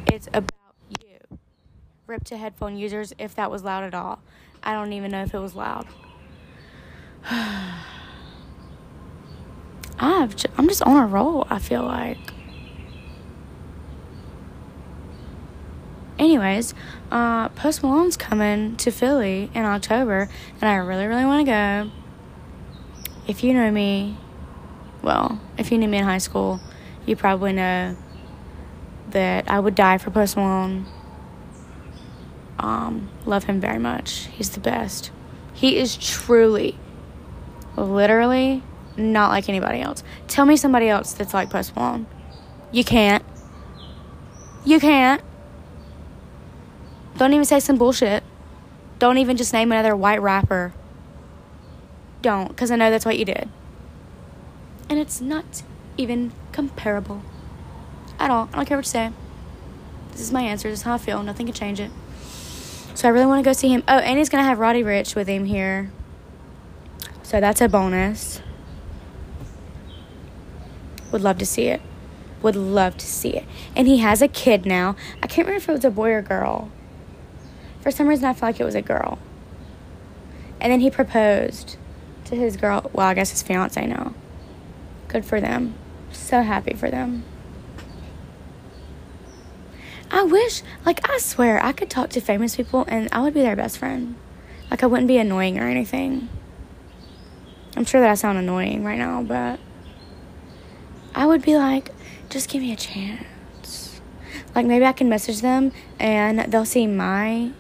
It's 0.08 0.28
about 0.34 0.52
you. 0.90 1.38
Rip 2.08 2.24
to 2.26 2.38
headphone 2.38 2.78
users 2.78 3.14
if 3.18 3.36
that 3.36 3.52
was 3.52 3.64
loud 3.64 3.84
at 3.84 3.94
all. 3.94 4.20
I 4.64 4.74
don't 4.74 4.94
even 4.94 5.12
know 5.12 5.24
if 5.24 5.34
it 5.34 5.40
was 5.40 5.56
loud. 5.56 5.88
I've 10.00 10.36
j- 10.36 10.50
I'm 10.58 10.68
just 10.68 10.82
on 10.84 10.96
a 10.96 11.06
roll, 11.08 11.46
I 11.50 11.60
feel 11.60 11.84
like. 11.84 12.18
Anyways, 16.20 16.74
uh, 17.12 17.50
Post 17.50 17.84
Malone's 17.84 18.18
coming 18.18 18.76
to 18.78 18.92
Philly 18.92 19.52
in 19.54 19.66
October, 19.66 20.30
and 20.60 20.70
I 20.70 20.76
really, 20.76 21.06
really 21.06 21.26
want 21.26 21.46
to 21.46 21.52
go. 21.52 21.92
If 23.28 23.44
you 23.44 23.54
know 23.54 23.70
me, 23.72 24.18
well, 25.08 25.39
if 25.58 25.72
you 25.72 25.78
knew 25.78 25.88
me 25.88 26.00
in 26.00 26.04
high 26.04 26.17
school, 26.17 26.60
you 27.06 27.15
probably 27.15 27.54
know 27.54 27.96
that 29.12 29.50
I 29.50 29.58
would 29.58 29.74
die 29.74 29.98
for 30.00 30.12
Post 30.12 30.36
Malone. 30.36 30.86
Um, 32.60 33.10
love 33.26 33.46
him 33.46 33.62
very 33.62 33.80
much. 33.80 34.28
He's 34.34 34.50
the 34.50 34.60
best. 34.60 35.12
He 35.54 35.78
is 35.78 35.96
truly, 35.96 36.78
literally 37.78 38.63
not 38.98 39.30
like 39.30 39.48
anybody 39.48 39.80
else. 39.80 40.04
Tell 40.28 40.46
me 40.46 40.58
somebody 40.58 40.89
else 40.89 41.13
that's 41.13 41.34
like 41.34 41.50
Post 41.50 41.74
Malone. 41.78 42.06
You 42.74 42.84
can't. 42.84 43.24
You 44.65 44.78
can't. 44.78 45.22
Don't 47.15 47.32
even 47.32 47.46
say 47.46 47.62
some 47.62 47.78
bullshit. 47.78 48.24
Don't 49.00 49.20
even 49.20 49.38
just 49.38 49.54
name 49.54 49.72
another 49.72 49.96
white 49.96 50.22
rapper. 50.22 50.74
Don't, 52.22 52.50
because 52.50 52.72
I 52.72 52.76
know 52.76 52.91
that's 52.91 53.06
what 53.06 53.17
you 53.17 53.24
did. 53.24 53.48
And 54.89 55.00
it's 55.00 55.19
not 55.19 55.63
even 55.97 56.32
comparable 56.52 57.21
at 58.19 58.30
all. 58.30 58.50
I 58.54 58.58
don't 58.58 58.65
care 58.65 58.78
what 58.78 58.86
you 58.86 58.89
say. 58.89 59.12
This 60.12 60.21
is 60.21 60.32
my 60.32 60.41
answer. 60.41 60.69
This 60.69 60.80
is 60.80 60.84
how 60.84 60.95
I 60.95 60.97
feel. 60.97 61.21
Nothing 61.23 61.47
can 61.47 61.54
change 61.54 61.80
it. 61.80 61.91
So 62.95 63.08
I 63.08 63.12
really 63.12 63.28
want 63.28 63.43
to 63.43 63.47
go 63.47 63.54
see 63.54 63.69
him. 63.69 63.84
Oh, 63.88 63.97
and 63.97 64.17
he's 64.17 64.30
to 64.30 64.41
have 64.41 64.60
Roddy 64.60 64.84
Ricch 64.84 65.15
with 65.15 65.28
him 65.28 65.45
here. 65.45 65.91
So 67.21 67.39
that's 67.39 67.62
a 67.62 67.69
bonus. 67.69 68.41
Would 71.12 71.21
love 71.21 71.38
to 71.38 71.45
see 71.45 71.67
it. 71.67 71.82
Would 72.41 72.56
love 72.56 72.97
to 72.97 73.06
see 73.06 73.36
it. 73.36 73.45
And 73.76 73.88
he 73.88 73.97
has 73.97 74.21
a 74.21 74.28
kid 74.28 74.65
now. 74.65 74.95
I 75.21 75.28
can't 75.28 75.47
remember 75.47 75.58
if 75.63 75.69
it 75.69 75.71
was 75.73 75.86
a 75.86 75.91
boy 75.91 76.12
or 76.12 76.21
girl. 76.21 76.71
For 77.82 77.91
some 77.91 78.08
reason, 78.08 78.26
I 78.26 78.34
feel 78.34 78.50
like 78.50 78.60
it 78.60 78.63
was 78.63 78.76
a 78.76 78.82
girl. 78.82 79.19
And 80.60 80.71
then 80.71 80.80
he 80.80 80.89
proposed 80.89 81.78
to 82.26 82.36
his 82.36 82.58
girl. 82.58 82.89
Well, 82.93 83.08
I 83.08 83.13
guess 83.13 83.30
his 83.30 83.43
fiance 83.43 83.86
now. 83.86 84.13
Good 85.08 85.26
for 85.26 85.39
them. 85.39 85.76
So 86.12 86.41
happy 86.41 86.74
for 86.74 86.89
them. 86.89 87.24
I 90.10 90.24
wish, 90.24 90.63
like, 90.86 91.10
I 91.10 91.17
swear, 91.17 91.63
I 91.63 91.74
could 91.74 91.89
talk 91.89 92.10
to 92.12 92.22
famous 92.22 92.56
people 92.56 92.86
and 92.88 93.10
I 93.12 93.22
would 93.22 93.34
be 93.34 93.41
their 93.41 93.56
best 93.56 93.78
friend. 93.78 94.15
Like, 94.72 94.84
I 94.84 94.86
wouldn't 94.86 95.08
be 95.08 95.17
annoying 95.17 95.60
or 95.60 95.67
anything. 95.67 96.30
I'm 97.76 97.86
sure 97.86 98.02
that 98.02 98.10
I 98.10 98.15
sound 98.15 98.38
annoying 98.38 98.84
right 98.84 98.98
now, 98.98 99.22
but 99.22 99.60
I 101.13 101.26
would 101.26 101.41
be 101.41 101.56
like, 101.56 101.91
just 102.30 102.50
give 102.50 102.62
me 102.62 102.72
a 102.72 102.76
chance. 102.76 104.02
Like, 104.56 104.65
maybe 104.65 104.86
I 104.86 104.93
can 104.93 105.10
message 105.10 105.41
them 105.41 105.72
and 106.00 106.52
they'll 106.52 106.65
see 106.65 106.88
my 106.88 107.52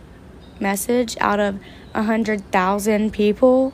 message 0.59 1.17
out 1.19 1.39
of 1.39 1.59
a 1.93 2.03
hundred 2.03 2.49
thousand 2.51 3.11
people. 3.11 3.73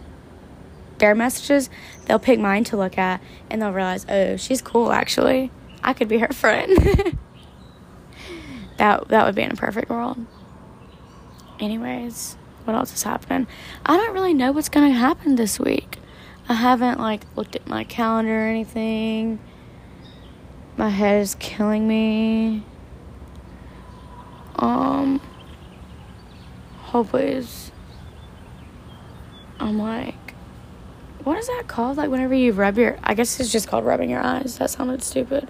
Their 1.04 1.16
messages, 1.16 1.70
they'll 2.06 2.18
pick 2.18 2.40
mine 2.40 2.64
to 2.64 2.78
look 2.78 2.98
at 2.98 3.22
and 3.50 3.62
they'll 3.62 3.74
realize, 3.74 4.06
oh, 4.08 4.38
she's 4.38 4.62
cool 4.62 4.94
actually. 4.94 5.52
I 5.84 5.92
could 5.92 6.08
be 6.08 6.20
her 6.20 6.30
friend. 6.30 6.78
that 8.78 9.10
that 9.10 9.26
would 9.26 9.36
be 9.36 9.42
in 9.42 9.52
a 9.52 9.56
perfect 9.56 9.90
world. 9.90 10.26
Anyways, 11.60 12.38
what 12.64 12.76
else 12.76 12.94
is 12.94 13.04
happening? 13.04 13.48
I 13.86 13.98
don't 13.98 14.14
really 14.14 14.34
know 14.34 14.54
what's 14.54 14.70
gonna 14.70 14.94
happen 14.94 15.36
this 15.36 15.60
week. 15.60 16.00
I 16.48 16.54
haven't 16.54 17.02
like 17.02 17.26
looked 17.36 17.58
at 17.58 17.68
my 17.68 17.84
calendar 17.84 18.46
or 18.46 18.48
anything. 18.48 19.40
My 20.78 20.88
head 20.88 21.22
is 21.22 21.36
killing 21.36 21.86
me. 21.86 22.64
Um 24.56 25.20
hopefully 26.78 27.46
I'm 29.60 29.78
like 29.78 30.23
what 31.24 31.38
is 31.38 31.48
that 31.48 31.64
called? 31.68 31.98
Like 31.98 32.10
whenever 32.10 32.34
you 32.34 32.54
rub 32.54 32.78
your 32.78 32.98
I 33.04 33.14
guess 33.14 33.40
it's 33.40 33.52
just 33.52 33.68
called 33.68 33.86
rubbing 33.86 34.10
your 34.10 34.22
eyes. 34.22 34.58
That 34.58 34.70
sounded 34.70 35.04
stupid. 35.04 35.50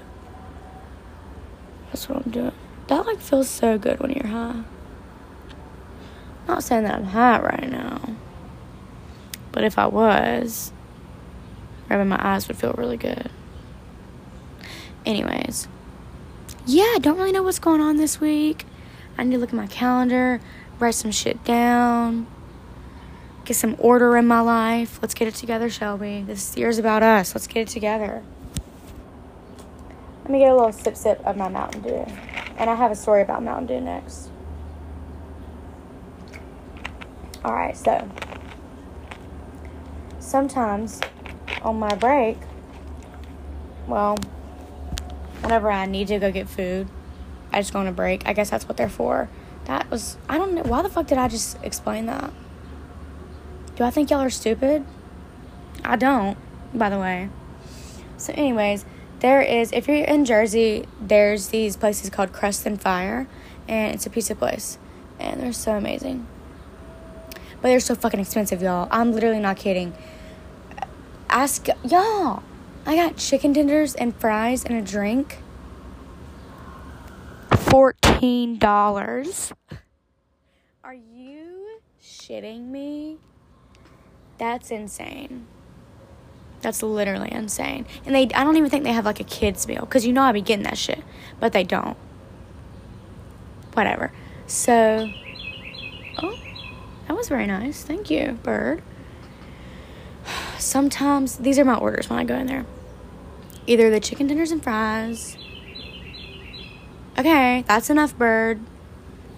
That's 1.88 2.08
what 2.10 2.26
I'm 2.26 2.32
doing. 2.32 2.52
That 2.88 3.06
like 3.06 3.20
feels 3.20 3.50
so 3.50 3.78
good 3.78 4.00
when 4.00 4.12
you're 4.12 4.28
high. 4.28 4.64
Not 6.48 6.64
saying 6.64 6.84
that 6.84 6.96
I'm 6.96 7.06
high 7.06 7.40
right 7.40 7.70
now. 7.70 8.16
But 9.52 9.64
if 9.64 9.78
I 9.78 9.86
was, 9.86 10.72
rubbing 11.90 12.10
my 12.10 12.20
eyes 12.20 12.48
would 12.48 12.58
feel 12.58 12.74
really 12.74 12.98
good. 12.98 13.30
Anyways. 15.06 15.68
Yeah, 16.66 16.94
I 16.96 17.00
don't 17.00 17.18
really 17.18 17.32
know 17.32 17.44
what's 17.44 17.60
going 17.60 17.82
on 17.82 17.98
this 17.98 18.20
week. 18.20 18.66
I 19.18 19.24
need 19.24 19.36
to 19.36 19.38
look 19.38 19.50
at 19.50 19.56
my 19.56 19.68
calendar, 19.68 20.42
write 20.80 20.96
some 20.96 21.12
shit 21.12 21.44
down, 21.44 22.26
get 23.46 23.56
some 23.56 23.76
order 23.80 24.16
in 24.18 24.28
my 24.28 24.40
life. 24.40 25.00
Let's 25.02 25.14
get 25.14 25.28
it 25.28 25.36
together, 25.36 25.70
we? 25.98 26.22
This 26.22 26.56
year's 26.58 26.78
about 26.78 27.04
us. 27.04 27.36
Let's 27.36 27.48
get 27.48 27.62
it 27.62 27.68
together. 27.68 28.24
Let 30.24 30.32
me 30.32 30.40
get 30.40 30.52
a 30.52 30.56
little 30.56 30.72
sip 30.72 30.96
sip 30.96 31.22
of 31.26 31.36
my 31.36 31.50
Mountain 31.50 31.82
Dew. 31.82 32.06
And 32.58 32.70
I 32.70 32.76
have 32.76 32.92
a 32.92 32.96
story 32.96 33.22
about 33.22 33.44
Mountain 33.44 33.68
Dew 33.68 33.82
next. 33.82 34.30
Alright, 37.44 37.76
so 37.76 38.10
sometimes 40.20 41.02
on 41.62 41.78
my 41.78 41.94
break, 41.96 42.38
well, 43.86 44.18
whenever 45.42 45.70
I 45.70 45.86
need 45.86 46.08
to 46.08 46.20
go 46.20 46.32
get 46.32 46.48
food, 46.48 46.88
I 47.52 47.60
just 47.60 47.74
go 47.74 47.80
on 47.80 47.88
a 47.88 47.92
break. 47.92 48.26
I 48.26 48.32
guess 48.32 48.50
that's 48.50 48.66
what 48.66 48.78
they're 48.78 48.88
for. 48.88 49.28
That 49.66 49.92
was, 49.92 50.18
I 50.30 50.38
don't 50.38 50.54
know, 50.54 50.64
why 50.64 50.84
the 50.84 50.90
fuck 50.90 51.08
did 51.08 51.18
I 51.18 51.28
just 51.28 51.62
explain 51.64 52.06
that? 52.06 52.32
Do 53.76 53.84
I 53.84 53.90
think 53.90 54.12
y'all 54.12 54.22
are 54.22 54.30
stupid? 54.30 54.86
I 55.84 55.96
don't, 55.96 56.38
by 56.74 56.90
the 56.90 57.00
way. 57.00 57.30
So, 58.18 58.32
anyways, 58.34 58.86
there 59.20 59.42
is, 59.42 59.72
if 59.72 59.88
you're 59.88 60.06
in 60.06 60.26
Jersey, 60.26 60.86
there's 61.02 61.48
these 61.48 61.76
places 61.76 62.10
called 62.10 62.34
Crust 62.34 62.66
and 62.66 62.80
Fire, 62.80 63.28
and 63.68 63.96
it's 63.96 64.06
a 64.06 64.10
pizza 64.10 64.36
place, 64.36 64.78
and 65.20 65.42
they're 65.42 65.54
so 65.54 65.74
amazing. 65.74 66.28
But 67.62 67.70
they're 67.70 67.80
so 67.80 67.96
fucking 67.96 68.20
expensive, 68.20 68.62
y'all. 68.62 68.88
I'm 68.92 69.12
literally 69.12 69.40
not 69.40 69.58
kidding. 69.58 69.94
Ask 71.30 71.68
y'all. 71.84 72.44
I 72.86 72.96
got 72.96 73.16
chicken 73.16 73.54
tenders 73.54 73.96
and 73.96 74.14
fries 74.16 74.66
and 74.66 74.78
a 74.78 74.82
drink. 74.82 75.38
Fourteen 77.58 78.60
dollars. 78.60 79.54
Are 80.84 80.94
you 80.94 81.80
shitting 82.02 82.68
me? 82.68 83.18
That's 84.38 84.72
insane. 84.72 85.48
That's 86.62 86.82
literally 86.82 87.32
insane. 87.32 87.86
And 88.06 88.16
they 88.16 88.30
I 88.34 88.44
don't 88.44 88.56
even 88.58 88.70
think 88.70 88.84
they 88.84 88.94
have 88.94 89.06
like 89.06 89.20
a 89.20 89.26
kids 89.26 89.68
meal 89.68 89.86
cuz 89.86 90.06
you 90.06 90.14
know 90.14 90.24
I'd 90.24 90.34
be 90.34 90.42
getting 90.42 90.64
that 90.64 90.78
shit, 90.78 91.04
but 91.40 91.52
they 91.52 91.64
don't. 91.64 91.98
Whatever. 93.74 94.12
So 94.48 95.12
Oh, 96.22 96.38
that 97.08 97.16
was 97.16 97.28
very 97.28 97.48
nice. 97.48 97.84
Thank 97.84 98.10
you, 98.10 98.40
bird. 98.44 98.82
Sometimes 100.58 101.38
these 101.38 101.60
are 101.60 101.66
my 101.66 101.76
orders 101.76 102.10
when 102.10 102.20
I 102.20 102.24
go 102.24 102.36
in 102.36 102.48
there. 102.48 102.66
Either 103.66 103.90
the 103.90 104.00
chicken 104.00 104.28
tenders 104.28 104.52
and 104.52 104.64
fries. 104.64 105.38
Okay, 107.18 107.64
that's 107.68 107.90
enough, 107.90 108.18
bird. 108.18 108.60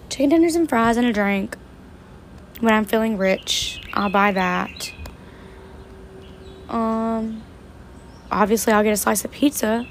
Chicken 0.08 0.30
tenders 0.30 0.56
and 0.56 0.68
fries 0.68 0.96
and 0.96 1.06
a 1.06 1.12
drink. 1.12 1.56
When 2.60 2.72
I'm 2.72 2.84
feeling 2.84 3.18
rich, 3.18 3.80
I'll 3.92 4.10
buy 4.10 4.32
that. 4.32 4.92
Um, 6.68 7.42
obviously, 8.30 8.72
I'll 8.72 8.82
get 8.82 8.92
a 8.92 8.96
slice 8.96 9.24
of 9.24 9.30
pizza 9.30 9.86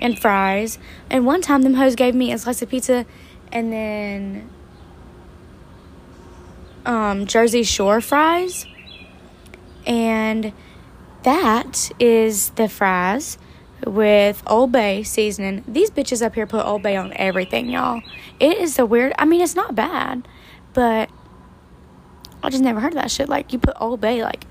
and 0.00 0.18
fries. 0.18 0.78
And 1.08 1.24
one 1.24 1.40
time, 1.42 1.62
them 1.62 1.74
hoes 1.74 1.94
gave 1.94 2.14
me 2.14 2.32
a 2.32 2.38
slice 2.38 2.60
of 2.62 2.68
pizza 2.68 3.06
and 3.52 3.72
then 3.72 4.50
um, 6.84 7.26
Jersey 7.26 7.62
Shore 7.62 8.00
fries. 8.00 8.66
And 9.86 10.52
that 11.22 11.90
is 11.98 12.50
the 12.50 12.68
fries 12.68 13.38
with 13.86 14.42
Old 14.46 14.72
Bay 14.72 15.02
seasoning. 15.02 15.64
These 15.66 15.90
bitches 15.90 16.24
up 16.24 16.34
here 16.34 16.46
put 16.46 16.64
Old 16.64 16.82
Bay 16.82 16.96
on 16.96 17.12
everything, 17.14 17.70
y'all. 17.70 18.02
It 18.38 18.58
is 18.58 18.78
a 18.78 18.86
weird, 18.86 19.12
I 19.18 19.24
mean, 19.24 19.40
it's 19.40 19.54
not 19.54 19.74
bad, 19.74 20.26
but 20.74 21.10
I 22.42 22.50
just 22.50 22.62
never 22.62 22.80
heard 22.80 22.92
of 22.92 23.00
that 23.02 23.10
shit. 23.10 23.28
Like, 23.28 23.52
you 23.52 23.58
put 23.58 23.76
Old 23.80 24.00
Bay, 24.00 24.22
like, 24.22 24.46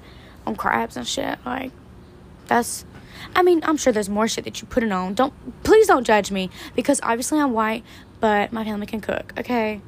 on 0.46 0.56
crabs 0.56 0.98
and 0.98 1.08
shit. 1.08 1.40
Like, 1.46 1.72
that's. 2.48 2.86
I 3.36 3.44
mean, 3.44 3.62
I'm 3.64 3.78
sure 3.78 3.94
there's 3.94 4.10
more 4.10 4.28
shit 4.28 4.44
that 4.46 4.62
you 4.62 4.68
put 4.68 4.84
it 4.84 4.92
on. 4.92 5.14
Don't 5.14 5.34
please 5.64 5.88
don't 5.88 6.06
judge 6.06 6.32
me 6.32 6.50
because 6.76 7.00
obviously 7.04 7.40
I'm 7.40 7.54
white, 7.54 7.84
but 8.20 8.52
my 8.52 8.64
family 8.64 8.88
can 8.88 9.02
cook. 9.02 9.34
Okay, 9.38 9.82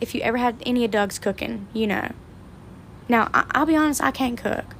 if 0.00 0.14
you 0.14 0.20
ever 0.22 0.36
had 0.36 0.62
any 0.66 0.84
of 0.84 0.90
Doug's 0.90 1.18
cooking, 1.18 1.68
you 1.72 1.86
know. 1.86 2.12
Now 3.08 3.30
I, 3.32 3.44
I'll 3.52 3.66
be 3.66 3.76
honest, 3.76 4.02
I 4.02 4.10
can't 4.10 4.38
cook, 4.38 4.74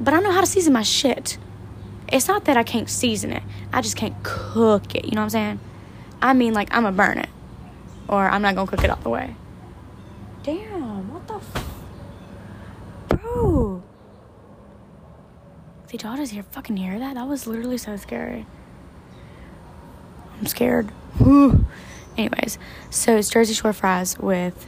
but 0.00 0.14
I 0.14 0.20
know 0.20 0.32
how 0.32 0.40
to 0.40 0.46
season 0.46 0.72
my 0.72 0.82
shit. 0.82 1.38
It's 2.12 2.26
not 2.26 2.46
that 2.46 2.56
I 2.56 2.62
can't 2.62 2.88
season 2.88 3.32
it; 3.32 3.42
I 3.72 3.82
just 3.82 3.96
can't 3.96 4.14
cook 4.22 4.94
it. 4.94 5.04
You 5.04 5.12
know 5.12 5.20
what 5.20 5.24
I'm 5.24 5.30
saying? 5.30 5.60
I 6.22 6.32
mean, 6.32 6.54
like 6.54 6.72
I'm 6.74 6.84
gonna 6.84 6.96
burn 6.96 7.18
it, 7.18 7.28
or 8.08 8.28
I'm 8.28 8.42
not 8.42 8.54
gonna 8.54 8.70
cook 8.70 8.84
it 8.84 8.90
all 8.90 8.96
the 9.02 9.10
way. 9.10 9.36
Damn, 10.42 11.12
what 11.12 11.26
the. 11.28 11.34
F- 11.34 11.74
Bro. 13.08 13.82
Did 15.88 16.02
y'all 16.02 16.16
just 16.16 16.32
hear 16.32 16.42
fucking 16.42 16.76
hear 16.76 16.98
that? 16.98 17.14
That 17.14 17.28
was 17.28 17.46
literally 17.46 17.76
so 17.78 17.96
scary. 17.96 18.46
I'm 20.38 20.46
scared. 20.46 20.90
Anyways, 21.20 22.58
so 22.90 23.16
it's 23.16 23.28
Jersey 23.28 23.54
Shore 23.54 23.72
fries 23.72 24.18
with 24.18 24.66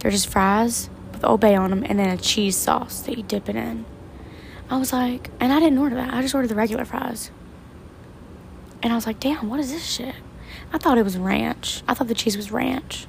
they're 0.00 0.10
just 0.10 0.28
fries 0.28 0.90
with 1.12 1.24
Old 1.24 1.40
Bay 1.40 1.54
on 1.54 1.70
them 1.70 1.84
and 1.88 1.98
then 1.98 2.08
a 2.08 2.16
cheese 2.16 2.56
sauce 2.56 3.02
that 3.02 3.16
you 3.16 3.22
dip 3.22 3.48
it 3.48 3.56
in. 3.56 3.84
I 4.68 4.78
was 4.78 4.92
like, 4.92 5.30
and 5.38 5.52
I 5.52 5.60
didn't 5.60 5.78
order 5.78 5.94
that. 5.94 6.12
I 6.12 6.22
just 6.22 6.34
ordered 6.34 6.48
the 6.48 6.54
regular 6.54 6.84
fries. 6.84 7.30
And 8.82 8.92
I 8.92 8.96
was 8.96 9.06
like, 9.06 9.20
damn, 9.20 9.48
what 9.48 9.60
is 9.60 9.70
this 9.70 9.84
shit? 9.84 10.14
I 10.72 10.78
thought 10.78 10.98
it 10.98 11.04
was 11.04 11.16
ranch. 11.16 11.82
I 11.86 11.94
thought 11.94 12.08
the 12.08 12.14
cheese 12.14 12.36
was 12.36 12.50
ranch. 12.50 13.06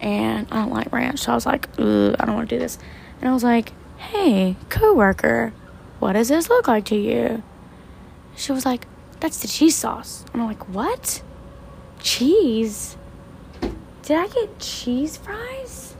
And 0.00 0.46
I 0.50 0.56
don't 0.56 0.72
like 0.72 0.92
ranch. 0.92 1.20
So 1.20 1.32
I 1.32 1.34
was 1.34 1.46
like, 1.46 1.68
Ugh, 1.78 2.14
I 2.18 2.24
don't 2.24 2.34
want 2.34 2.48
to 2.48 2.56
do 2.56 2.60
this. 2.60 2.78
And 3.20 3.28
I 3.28 3.32
was 3.32 3.42
like, 3.44 3.72
hey, 3.96 4.56
coworker, 4.68 5.52
what 5.98 6.12
does 6.12 6.28
this 6.28 6.48
look 6.48 6.68
like 6.68 6.84
to 6.86 6.96
you? 6.96 7.42
She 8.36 8.52
was 8.52 8.64
like, 8.64 8.86
that's 9.20 9.40
the 9.40 9.48
cheese 9.48 9.74
sauce. 9.74 10.24
And 10.32 10.40
I'm 10.40 10.48
like, 10.48 10.68
what? 10.68 11.22
Cheese? 12.00 12.96
Did 14.02 14.16
I 14.16 14.28
get 14.28 14.58
cheese 14.60 15.16
fries? 15.16 15.96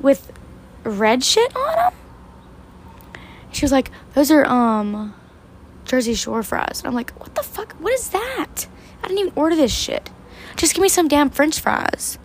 With 0.00 0.30
red 0.84 1.24
shit 1.24 1.56
on 1.56 1.76
them? 1.76 1.92
She 3.50 3.64
was 3.64 3.72
like, 3.72 3.90
those 4.12 4.30
are, 4.30 4.44
um, 4.44 5.14
Jersey 5.86 6.14
Shore 6.14 6.42
fries. 6.42 6.80
And 6.80 6.88
I'm 6.88 6.94
like, 6.94 7.18
what 7.18 7.34
the 7.34 7.42
fuck? 7.42 7.72
What 7.80 7.94
is 7.94 8.10
that? 8.10 8.66
I 9.02 9.08
didn't 9.08 9.18
even 9.18 9.32
order 9.34 9.56
this 9.56 9.74
shit. 9.74 10.10
Just 10.56 10.74
give 10.74 10.82
me 10.82 10.88
some 10.88 11.08
damn 11.08 11.30
french 11.30 11.60
fries. 11.60 12.18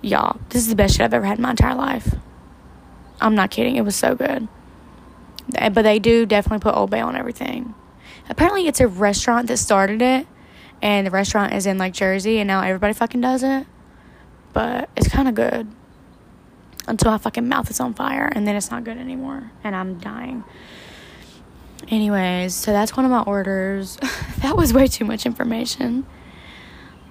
Y'all, 0.00 0.38
this 0.50 0.62
is 0.62 0.68
the 0.68 0.76
best 0.76 0.94
shit 0.94 1.02
I've 1.02 1.14
ever 1.14 1.26
had 1.26 1.38
in 1.38 1.42
my 1.42 1.50
entire 1.50 1.74
life. 1.74 2.14
I'm 3.20 3.34
not 3.34 3.50
kidding. 3.50 3.76
It 3.76 3.84
was 3.84 3.96
so 3.96 4.14
good. 4.14 4.46
But 5.52 5.82
they 5.82 5.98
do 5.98 6.26
definitely 6.26 6.60
put 6.60 6.76
Old 6.76 6.90
Bay 6.90 7.00
on 7.00 7.16
everything. 7.16 7.74
Apparently, 8.28 8.66
it's 8.66 8.80
a 8.80 8.86
restaurant 8.86 9.48
that 9.48 9.56
started 9.56 10.00
it, 10.02 10.26
and 10.80 11.06
the 11.06 11.10
restaurant 11.10 11.54
is 11.54 11.66
in 11.66 11.78
like 11.78 11.94
Jersey, 11.94 12.38
and 12.38 12.46
now 12.46 12.60
everybody 12.62 12.92
fucking 12.92 13.20
does 13.20 13.42
it. 13.42 13.66
But 14.52 14.88
it's 14.96 15.08
kind 15.08 15.28
of 15.28 15.34
good 15.34 15.66
until 16.86 17.10
my 17.10 17.18
fucking 17.18 17.48
mouth 17.48 17.70
is 17.70 17.80
on 17.80 17.94
fire, 17.94 18.30
and 18.32 18.46
then 18.46 18.54
it's 18.54 18.70
not 18.70 18.84
good 18.84 18.98
anymore, 18.98 19.50
and 19.64 19.74
I'm 19.74 19.98
dying. 19.98 20.44
Anyways, 21.88 22.54
so 22.54 22.72
that's 22.72 22.96
one 22.96 23.04
of 23.04 23.10
my 23.10 23.22
orders. 23.22 23.96
that 24.38 24.56
was 24.56 24.72
way 24.72 24.86
too 24.86 25.04
much 25.04 25.26
information. 25.26 26.06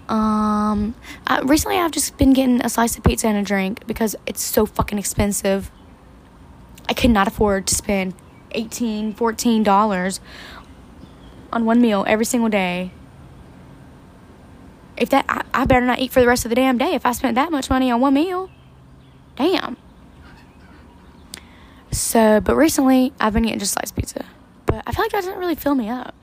Um, 0.08 0.96
I, 1.26 1.42
recently 1.42 1.78
I've 1.78 1.92
just 1.92 2.18
been 2.18 2.34
getting 2.34 2.62
a 2.62 2.70
slice 2.70 2.98
of 2.98 3.04
pizza 3.04 3.28
and 3.28 3.38
a 3.38 3.44
drink 3.44 3.86
because 3.88 4.16
it's 4.26 4.42
so 4.42 4.66
fucking 4.66 4.98
expensive. 4.98 5.72
I 6.88 6.94
could 6.94 7.12
not 7.12 7.28
afford 7.28 7.68
to 7.68 7.76
spend 7.76 8.14
18 8.52 9.14
14 9.14 9.64
dollars 9.64 10.22
on 11.52 11.66
one 11.66 11.82
meal 11.82 12.06
every 12.08 12.26
single 12.26 12.50
day. 12.50 12.92
If 14.96 15.10
that, 15.10 15.26
I, 15.28 15.44
I 15.54 15.66
better 15.66 15.86
not 15.86 16.00
eat 16.00 16.12
for 16.12 16.22
the 16.22 16.28
rest 16.28 16.46
of 16.46 16.50
the 16.50 16.56
damn 16.56 16.78
day 16.78 16.94
if 16.94 17.06
I 17.06 17.12
spent 17.12 17.36
that 17.36 17.52
much 17.52 17.70
money 17.70 17.92
on 17.92 18.02
one 18.02 18.14
meal. 18.14 18.50
Damn. 19.36 19.78
So, 21.92 22.40
but 22.40 22.56
recently 22.56 23.14
I've 23.20 23.34
been 23.34 23.44
getting 23.44 23.60
just 23.60 23.74
sliced 23.74 23.96
pizza 23.96 24.26
but 24.68 24.84
I 24.86 24.92
feel 24.92 25.06
like 25.06 25.12
that 25.12 25.24
doesn't 25.24 25.40
really 25.40 25.56
fill 25.56 25.74
me 25.74 25.90
up. 25.90 26.14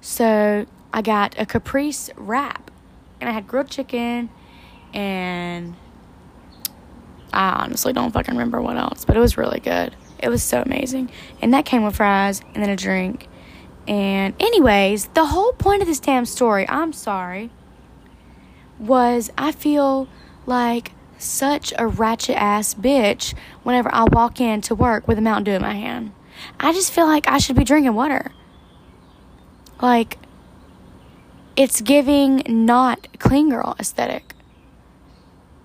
So 0.00 0.64
I 0.94 1.02
got 1.02 1.34
a 1.38 1.44
caprese 1.44 2.10
wrap, 2.16 2.67
and 3.20 3.28
I 3.28 3.32
had 3.32 3.46
grilled 3.46 3.70
chicken, 3.70 4.30
and 4.92 5.74
I 7.32 7.64
honestly 7.64 7.92
don't 7.92 8.12
fucking 8.12 8.34
remember 8.34 8.60
what 8.60 8.76
else, 8.76 9.04
but 9.04 9.16
it 9.16 9.20
was 9.20 9.36
really 9.36 9.60
good. 9.60 9.94
It 10.18 10.28
was 10.28 10.42
so 10.42 10.62
amazing, 10.62 11.10
and 11.40 11.54
that 11.54 11.64
came 11.64 11.84
with 11.84 11.96
fries 11.96 12.40
and 12.54 12.62
then 12.62 12.70
a 12.70 12.76
drink. 12.76 13.28
And 13.86 14.34
anyways, 14.40 15.06
the 15.14 15.26
whole 15.26 15.52
point 15.52 15.80
of 15.80 15.88
this 15.88 16.00
damn 16.00 16.26
story, 16.26 16.68
I'm 16.68 16.92
sorry, 16.92 17.50
was 18.78 19.30
I 19.38 19.52
feel 19.52 20.08
like 20.46 20.92
such 21.16 21.72
a 21.78 21.86
ratchet 21.86 22.36
ass 22.36 22.74
bitch 22.74 23.34
whenever 23.62 23.92
I 23.92 24.04
walk 24.04 24.40
in 24.40 24.60
to 24.62 24.74
work 24.74 25.08
with 25.08 25.18
a 25.18 25.20
Mountain 25.20 25.44
Dew 25.44 25.52
in 25.52 25.62
my 25.62 25.74
hand. 25.74 26.12
I 26.60 26.72
just 26.72 26.92
feel 26.92 27.06
like 27.06 27.26
I 27.26 27.38
should 27.38 27.56
be 27.56 27.64
drinking 27.64 27.94
water. 27.94 28.32
Like, 29.80 30.18
it's 31.58 31.80
giving 31.80 32.42
not 32.46 33.08
clean 33.18 33.50
girl 33.50 33.74
aesthetic. 33.80 34.34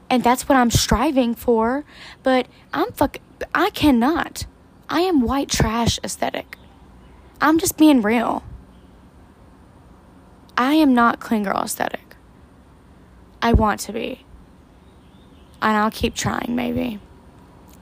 And 0.10 0.23
that's 0.23 0.49
what 0.49 0.58
I'm 0.58 0.71
striving 0.71 1.36
for. 1.36 1.86
But 2.23 2.47
I'm 2.73 2.91
fuck. 2.93 3.17
I 3.53 3.69
cannot. 3.69 4.47
I 4.89 5.01
am 5.01 5.21
white 5.21 5.49
trash 5.49 5.99
aesthetic. 6.03 6.58
I'm 7.39 7.60
just 7.60 7.77
being 7.77 8.01
real. 8.01 8.41
I 10.58 10.73
am 10.73 10.95
not 10.95 11.19
clean 11.19 11.43
girl 11.43 11.62
aesthetic. 11.62 12.15
I 13.39 13.53
want 13.53 13.79
to 13.82 13.93
be. 13.93 14.25
And 15.62 15.77
I'll 15.77 15.91
keep 15.91 16.15
trying, 16.15 16.56
maybe. 16.56 16.99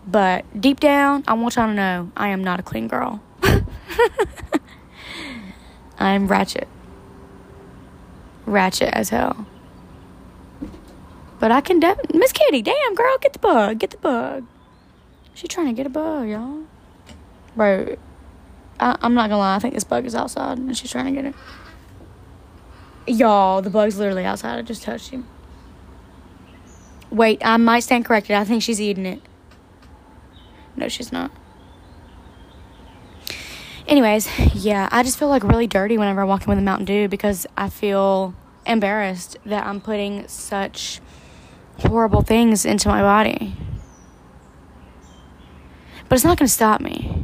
But 0.06 0.44
deep 0.60 0.82
down, 0.82 1.24
I 1.30 1.34
want 1.34 1.56
y'all 1.56 1.68
to 1.68 1.74
know 1.74 2.12
I 2.18 2.28
am 2.30 2.44
not 2.44 2.60
a 2.60 2.64
clean 2.64 2.90
girl. 2.90 3.24
I'm 5.98 6.28
ratchet. 6.28 6.68
Ratchet 8.52 8.90
as 8.94 9.10
hell. 9.10 9.46
But 11.40 11.52
I 11.52 11.62
can 11.62 11.80
def- 11.80 12.14
Miss 12.14 12.32
Kitty, 12.32 12.62
damn 12.62 12.94
girl, 12.94 13.18
get 13.20 13.34
the 13.34 13.40
bug, 13.40 13.80
get 13.80 13.92
the 13.92 13.98
bug. 13.98 14.46
She 15.34 15.48
trying 15.48 15.68
to 15.68 15.74
get 15.74 15.88
a 15.88 15.90
bug, 15.90 16.28
y'all. 16.30 16.64
Bro, 17.56 17.96
I- 18.80 18.98
I'm 19.02 19.14
not 19.14 19.30
gonna 19.30 19.40
lie, 19.40 19.56
I 19.56 19.60
think 19.60 19.74
this 19.74 19.84
bug 19.84 20.06
is 20.06 20.14
outside 20.14 20.58
and 20.58 20.78
she's 20.78 20.92
trying 20.92 21.06
to 21.06 21.12
get 21.12 21.26
it. 21.26 21.36
Y'all, 23.08 23.62
the 23.62 23.70
bug's 23.70 23.98
literally 23.98 24.26
outside. 24.26 24.60
I 24.60 24.62
just 24.62 24.84
touched 24.84 25.10
him. 25.10 25.26
Wait, 27.10 27.42
I 27.44 27.58
might 27.58 27.82
stand 27.82 28.06
corrected. 28.06 28.36
I 28.36 28.44
think 28.44 28.62
she's 28.62 28.80
eating 28.80 29.06
it. 29.06 29.22
No, 30.76 30.88
she's 30.88 31.12
not. 31.12 31.32
Anyways, 33.88 34.30
yeah, 34.54 34.88
I 34.92 35.04
just 35.04 35.18
feel 35.20 35.28
like 35.28 35.44
really 35.44 35.68
dirty 35.68 35.98
whenever 35.98 36.22
I 36.22 36.24
walk 36.24 36.44
in 36.44 36.50
with 36.50 36.58
a 36.60 36.62
Mountain 36.62 36.86
Dew 36.86 37.08
because 37.08 37.48
I 37.58 37.70
feel 37.70 38.34
embarrassed 38.66 39.38
that 39.46 39.66
I'm 39.66 39.82
putting 39.82 40.28
such 40.28 41.02
horrible 41.80 42.22
things 42.22 42.66
into 42.66 42.88
my 42.88 43.02
body. 43.02 43.56
But 46.08 46.16
it's 46.16 46.26
not 46.26 46.38
going 46.38 46.48
to 46.48 46.54
stop 46.54 46.82
me. 46.82 47.24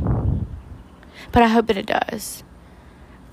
But 1.31 1.43
I 1.43 1.47
hope 1.47 1.67
that 1.67 1.77
it 1.77 1.85
does. 1.85 2.43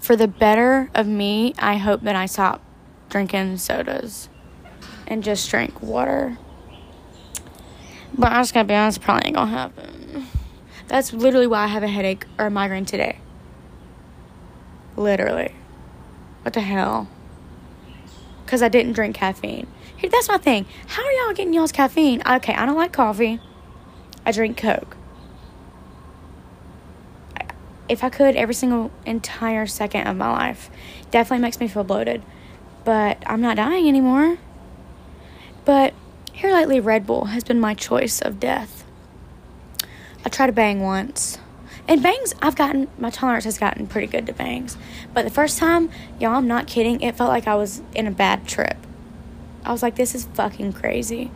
For 0.00 0.16
the 0.16 0.28
better 0.28 0.90
of 0.94 1.06
me, 1.06 1.54
I 1.58 1.76
hope 1.76 2.02
that 2.02 2.16
I 2.16 2.26
stop 2.26 2.60
drinking 3.08 3.56
sodas 3.58 4.28
and 5.06 5.22
just 5.22 5.48
drink 5.48 5.80
water. 5.80 6.36
But 8.16 8.32
I'm 8.32 8.42
just 8.42 8.54
gotta 8.54 8.68
be 8.68 8.74
honest, 8.74 9.00
probably 9.00 9.28
ain't 9.28 9.36
gonna 9.36 9.50
happen. 9.50 10.26
That's 10.88 11.12
literally 11.12 11.46
why 11.46 11.64
I 11.64 11.66
have 11.68 11.82
a 11.82 11.88
headache 11.88 12.26
or 12.38 12.46
a 12.46 12.50
migraine 12.50 12.84
today. 12.84 13.18
Literally. 14.96 15.54
What 16.42 16.54
the 16.54 16.60
hell? 16.60 17.08
Because 18.54 18.62
I 18.62 18.68
didn't 18.68 18.92
drink 18.92 19.16
caffeine. 19.16 19.66
Here, 19.96 20.08
that's 20.08 20.28
my 20.28 20.38
thing. 20.38 20.66
How 20.86 21.04
are 21.04 21.10
y'all 21.10 21.34
getting 21.34 21.52
y'all's 21.52 21.72
caffeine? 21.72 22.22
Okay, 22.24 22.54
I 22.54 22.64
don't 22.64 22.76
like 22.76 22.92
coffee. 22.92 23.40
I 24.24 24.30
drink 24.30 24.56
Coke. 24.56 24.96
If 27.88 28.04
I 28.04 28.10
could, 28.10 28.36
every 28.36 28.54
single 28.54 28.92
entire 29.04 29.66
second 29.66 30.06
of 30.06 30.16
my 30.16 30.30
life. 30.30 30.70
Definitely 31.10 31.42
makes 31.42 31.58
me 31.58 31.66
feel 31.66 31.82
bloated. 31.82 32.22
But 32.84 33.24
I'm 33.26 33.40
not 33.40 33.56
dying 33.56 33.88
anymore. 33.88 34.38
But 35.64 35.92
here 36.32 36.52
lately, 36.52 36.78
Red 36.78 37.08
Bull 37.08 37.24
has 37.24 37.42
been 37.42 37.58
my 37.58 37.74
choice 37.74 38.20
of 38.22 38.38
death. 38.38 38.84
I 40.24 40.28
tried 40.28 40.46
to 40.46 40.52
bang 40.52 40.80
once. 40.80 41.38
And 41.86 42.02
bangs, 42.02 42.34
I've 42.40 42.56
gotten, 42.56 42.88
my 42.98 43.10
tolerance 43.10 43.44
has 43.44 43.58
gotten 43.58 43.86
pretty 43.86 44.06
good 44.06 44.26
to 44.26 44.32
bangs. 44.32 44.76
But 45.12 45.24
the 45.24 45.30
first 45.30 45.58
time, 45.58 45.90
y'all, 46.18 46.36
I'm 46.36 46.48
not 46.48 46.66
kidding, 46.66 47.00
it 47.02 47.14
felt 47.14 47.28
like 47.28 47.46
I 47.46 47.54
was 47.54 47.82
in 47.94 48.06
a 48.06 48.10
bad 48.10 48.46
trip. 48.46 48.76
I 49.64 49.72
was 49.72 49.82
like, 49.82 49.96
this 49.96 50.14
is 50.14 50.24
fucking 50.34 50.72
crazy. 50.72 51.30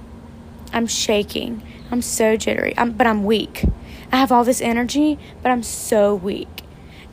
I'm 0.73 0.87
shaking. 0.87 1.63
I'm 1.91 2.03
so 2.03 2.37
jittery. 2.37 2.75
I'm, 2.77 2.93
but 2.93 3.07
I'm 3.07 3.25
weak. 3.25 3.65
I 4.11 4.17
have 4.17 4.33
all 4.33 4.45
this 4.45 4.61
energy, 4.61 5.19
but 5.43 5.51
I'm 5.51 5.63
so 5.63 6.15
weak. 6.15 6.63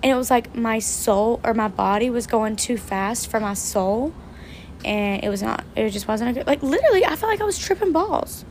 And 0.01 0.11
it 0.11 0.15
was 0.15 0.29
like 0.29 0.55
my 0.55 0.79
soul 0.79 1.41
or 1.43 1.53
my 1.53 1.67
body 1.67 2.09
was 2.09 2.27
going 2.27 2.55
too 2.55 2.77
fast 2.77 3.29
for 3.29 3.39
my 3.39 3.53
soul 3.53 4.13
and 4.85 5.23
it 5.23 5.29
was 5.29 5.41
not 5.41 5.63
it 5.75 5.89
just 5.89 6.07
wasn't 6.07 6.29
a 6.29 6.33
good 6.33 6.47
like 6.47 6.61
literally 6.61 7.03
i 7.03 7.15
felt 7.15 7.31
like 7.31 7.41
i 7.41 7.43
was 7.43 7.57
tripping 7.57 7.91
balls 7.91 8.45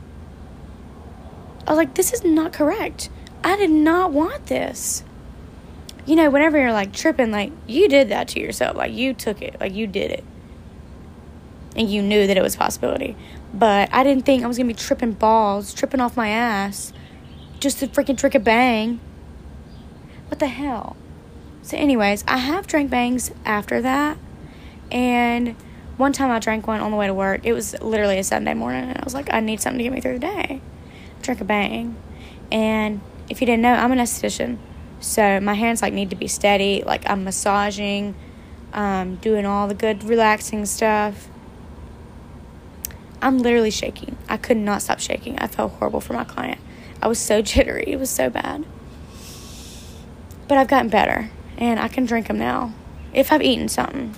i 1.67 1.71
was 1.71 1.79
like 1.79 1.95
this 1.95 2.13
is 2.13 2.25
not 2.25 2.53
correct 2.53 3.09
i 3.45 3.57
did 3.57 3.71
not 3.71 4.13
want 4.13 4.47
this. 4.47 5.05
You 6.07 6.17
know 6.17 6.31
whenever 6.31 6.59
you're 6.59 6.73
like 6.73 6.93
tripping 6.93 7.31
like 7.31 7.53
you 7.67 7.89
did 7.89 8.09
that 8.09 8.29
to 8.29 8.41
yourself. 8.41 8.77
Like 8.77 8.93
you 8.93 9.15
took 9.15 9.41
it. 9.41 9.61
Like 9.61 9.75
you 9.75 9.87
did 9.87 10.11
it. 10.11 10.25
And 11.77 11.91
you 11.91 12.03
knew 12.03 12.27
that 12.27 12.37
it 12.37 12.43
was 12.43 12.55
a 12.55 12.59
possibility. 12.59 13.17
But 13.53 13.93
i 13.93 14.03
didn't 14.03 14.25
think 14.27 14.43
i 14.43 14.47
was 14.47 14.57
gonna 14.57 14.69
be 14.69 14.75
tripping 14.75 15.13
balls 15.13 15.73
tripping 15.73 16.01
off 16.01 16.17
my 16.17 16.29
ass 16.29 16.93
just 17.61 17.79
to 17.79 17.87
freaking 17.87 18.19
trick 18.19 18.35
a 18.35 18.41
bang. 18.41 19.01
What 20.29 20.41
the 20.41 20.49
hell? 20.49 20.97
So 21.63 21.77
anyways 21.77 22.25
i 22.27 22.39
have 22.39 22.67
drank 22.67 22.91
bangs 22.91 23.31
after 23.45 23.81
that. 23.83 24.19
And 24.91 25.57
one 25.97 26.13
time 26.13 26.31
I 26.31 26.39
drank 26.39 26.67
one 26.67 26.81
on 26.81 26.91
the 26.91 26.97
way 26.97 27.07
to 27.07 27.15
work. 27.15 27.43
It 27.45 27.53
was 27.53 27.81
literally 27.81 28.19
a 28.19 28.25
Sunday 28.25 28.55
morning, 28.55 28.91
and 28.91 28.99
I 28.99 29.05
was 29.05 29.15
like, 29.15 29.33
I 29.33 29.41
need 29.41 29.61
something 29.61 29.79
to 29.79 29.85
get 29.85 29.93
me 29.93 30.01
through 30.01 30.15
the 30.15 30.27
day. 30.27 30.61
Drink 31.23 31.41
a 31.41 31.45
bang. 31.45 31.97
And 32.51 33.01
if 33.29 33.41
you 33.41 33.47
didn't 33.47 33.63
know, 33.63 33.73
I'm 33.73 33.93
an 33.93 33.99
esthetician. 33.99 34.59
So 35.01 35.41
my 35.41 35.55
hands 35.55 35.83
like 35.83 35.93
need 35.93 36.11
to 36.11 36.17
be 36.17 36.29
steady. 36.29 36.83
Like 36.85 37.09
I'm 37.09 37.25
massaging, 37.25 38.15
um, 38.73 39.17
doing 39.17 39.47
all 39.47 39.69
the 39.69 39.75
good 39.75 40.05
relaxing 40.05 40.67
stuff. 40.67 41.29
I'm 43.21 43.39
literally 43.39 43.71
shaking. 43.71 44.17
I 44.29 44.37
could 44.37 44.57
not 44.57 44.83
stop 44.83 45.01
shaking. 45.01 45.39
I 45.39 45.47
felt 45.47 45.73
horrible 45.73 46.01
for 46.01 46.13
my 46.13 46.25
client. 46.25 46.61
I 47.01 47.09
was 47.09 47.19
so 47.19 47.43
jittery. 47.53 47.85
It 47.87 47.99
was 47.99 48.11
so 48.11 48.31
bad. 48.31 48.65
But 50.47 50.59
I've 50.59 50.69
gotten 50.69 50.91
better, 50.91 51.31
and 51.57 51.81
I 51.81 51.89
can 51.89 52.05
drink 52.05 52.27
them 52.27 52.39
now 52.39 52.75
if 53.15 53.33
I've 53.33 53.41
eaten 53.41 53.69
something, 53.69 54.15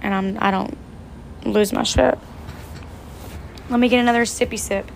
and 0.00 0.14
I'm 0.14 0.38
I 0.40 0.50
don't 0.50 0.78
lose 1.44 1.72
my 1.72 1.82
shit. 1.82 2.18
Let 3.68 3.80
me 3.80 3.88
get 3.88 4.00
another 4.00 4.22
sippy 4.22 4.58
sip 4.58 4.90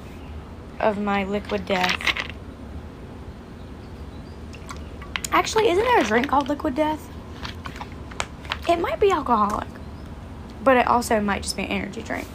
of 0.80 0.98
my 0.98 1.24
liquid 1.24 1.66
death. 1.66 2.17
Actually, 5.38 5.68
isn't 5.68 5.84
there 5.84 6.00
a 6.00 6.04
drink 6.04 6.26
called 6.26 6.48
liquid 6.48 6.74
death? 6.74 7.08
It 8.68 8.80
might 8.80 8.98
be 8.98 9.12
alcoholic, 9.12 9.68
but 10.64 10.76
it 10.76 10.88
also 10.88 11.20
might 11.20 11.44
just 11.44 11.56
be 11.56 11.62
an 11.62 11.68
energy 11.68 12.02
drink. 12.02 12.26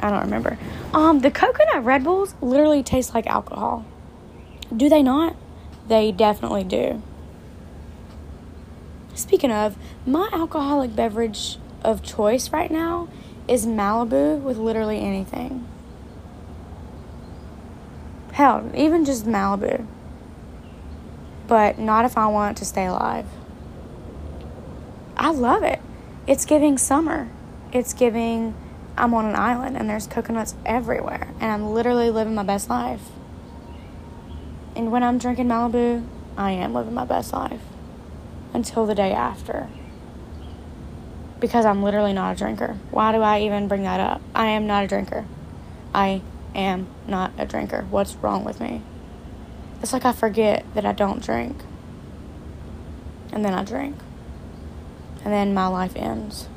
I 0.00 0.10
don't 0.10 0.22
remember. 0.22 0.58
Um, 0.92 1.20
the 1.20 1.30
coconut 1.30 1.84
Red 1.84 2.02
Bulls 2.02 2.34
literally 2.40 2.82
taste 2.82 3.14
like 3.14 3.28
alcohol. 3.28 3.86
Do 4.76 4.88
they 4.88 5.00
not? 5.00 5.36
They 5.86 6.10
definitely 6.10 6.64
do. 6.64 7.00
Speaking 9.14 9.52
of, 9.52 9.76
my 10.04 10.28
alcoholic 10.32 10.96
beverage 10.96 11.58
of 11.84 12.02
choice 12.02 12.50
right 12.50 12.72
now 12.72 13.06
is 13.46 13.64
Malibu 13.64 14.42
with 14.42 14.56
literally 14.56 14.98
anything. 14.98 15.68
Hell, 18.32 18.72
even 18.74 19.04
just 19.04 19.24
Malibu. 19.24 19.86
But 21.48 21.78
not 21.78 22.04
if 22.04 22.16
I 22.16 22.28
want 22.28 22.56
to 22.58 22.64
stay 22.64 22.86
alive. 22.86 23.26
I 25.16 25.30
love 25.30 25.64
it. 25.64 25.80
It's 26.28 26.44
giving 26.44 26.78
summer. 26.78 27.28
It's 27.72 27.92
giving 27.92 28.54
I'm 28.98 29.14
on 29.14 29.26
an 29.26 29.36
island 29.36 29.76
and 29.76 29.88
there's 29.88 30.08
coconuts 30.08 30.56
everywhere 30.66 31.28
and 31.40 31.52
I'm 31.52 31.70
literally 31.70 32.10
living 32.10 32.34
my 32.34 32.42
best 32.42 32.68
life. 32.68 33.02
And 34.74 34.90
when 34.90 35.02
I'm 35.02 35.18
drinking 35.18 35.46
Malibu, 35.46 36.04
I 36.36 36.50
am 36.52 36.74
living 36.74 36.94
my 36.94 37.04
best 37.04 37.32
life 37.32 37.60
until 38.52 38.86
the 38.86 38.94
day 38.94 39.12
after. 39.12 39.68
Because 41.40 41.64
I'm 41.64 41.82
literally 41.82 42.12
not 42.12 42.34
a 42.34 42.38
drinker. 42.38 42.76
Why 42.90 43.12
do 43.12 43.22
I 43.22 43.40
even 43.40 43.68
bring 43.68 43.84
that 43.84 44.00
up? 44.00 44.20
I 44.34 44.46
am 44.46 44.66
not 44.66 44.84
a 44.84 44.88
drinker. 44.88 45.24
I 45.94 46.22
am 46.54 46.88
not 47.06 47.32
a 47.38 47.46
drinker. 47.46 47.86
What's 47.90 48.16
wrong 48.16 48.44
with 48.44 48.60
me? 48.60 48.82
It's 49.82 49.92
like 49.92 50.04
I 50.04 50.12
forget 50.12 50.64
that 50.74 50.84
I 50.84 50.92
don't 50.92 51.22
drink. 51.22 51.62
And 53.32 53.44
then 53.44 53.54
I 53.54 53.64
drink. 53.64 53.96
And 55.24 55.32
then 55.32 55.54
my 55.54 55.66
life 55.66 55.94
ends. 55.96 56.48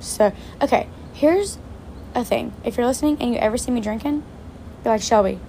So, 0.00 0.32
okay, 0.60 0.88
here's 1.12 1.58
a 2.14 2.24
thing. 2.24 2.52
If 2.64 2.76
you're 2.76 2.86
listening 2.86 3.16
and 3.20 3.32
you 3.32 3.38
ever 3.38 3.56
see 3.56 3.70
me 3.70 3.80
drinking, 3.80 4.22
you're 4.84 4.94
like, 4.94 5.02
Shelby, 5.02 5.40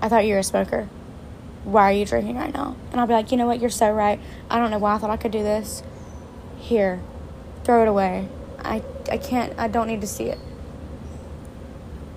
I 0.00 0.08
thought 0.08 0.24
you 0.24 0.34
were 0.34 0.40
a 0.40 0.44
smoker. 0.44 0.88
Why 1.64 1.90
are 1.90 1.92
you 1.92 2.04
drinking 2.04 2.36
right 2.36 2.52
now? 2.52 2.76
And 2.90 3.00
I'll 3.00 3.06
be 3.06 3.12
like, 3.12 3.30
you 3.30 3.36
know 3.36 3.46
what? 3.46 3.60
You're 3.60 3.70
so 3.70 3.90
right. 3.90 4.20
I 4.50 4.58
don't 4.58 4.70
know 4.70 4.78
why 4.78 4.94
I 4.94 4.98
thought 4.98 5.10
I 5.10 5.16
could 5.16 5.32
do 5.32 5.42
this. 5.42 5.82
Here, 6.58 7.00
throw 7.64 7.82
it 7.82 7.88
away. 7.88 8.28
I, 8.58 8.82
I 9.10 9.18
can't, 9.18 9.56
I 9.58 9.68
don't 9.68 9.86
need 9.86 10.00
to 10.00 10.06
see 10.06 10.24
it. 10.24 10.38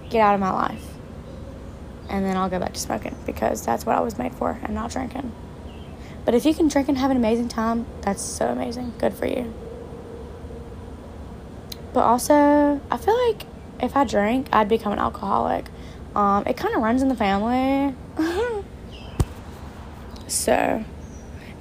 Get 0.09 0.21
out 0.21 0.33
of 0.33 0.39
my 0.39 0.51
life. 0.51 0.94
And 2.09 2.23
then 2.25 2.37
I'll 2.37 2.49
go 2.49 2.59
back 2.59 2.73
to 2.73 2.79
smoking 2.79 3.15
because 3.25 3.65
that's 3.65 3.85
what 3.85 3.95
I 3.97 4.01
was 4.01 4.17
made 4.17 4.33
for 4.33 4.59
and 4.63 4.73
not 4.73 4.91
drinking. 4.91 5.31
But 6.25 6.33
if 6.33 6.45
you 6.45 6.53
can 6.53 6.67
drink 6.67 6.89
and 6.89 6.97
have 6.97 7.11
an 7.11 7.17
amazing 7.17 7.49
time, 7.49 7.85
that's 8.01 8.21
so 8.21 8.47
amazing. 8.47 8.93
Good 8.97 9.13
for 9.13 9.27
you. 9.27 9.53
But 11.93 12.01
also, 12.01 12.81
I 12.91 12.97
feel 12.97 13.15
like 13.29 13.45
if 13.81 13.95
I 13.95 14.03
drank, 14.03 14.49
I'd 14.51 14.67
become 14.67 14.91
an 14.91 14.99
alcoholic. 14.99 15.65
Um, 16.15 16.43
it 16.47 16.57
kind 16.57 16.75
of 16.75 16.81
runs 16.81 17.01
in 17.01 17.09
the 17.09 17.15
family. 17.15 17.95
so, 20.27 20.83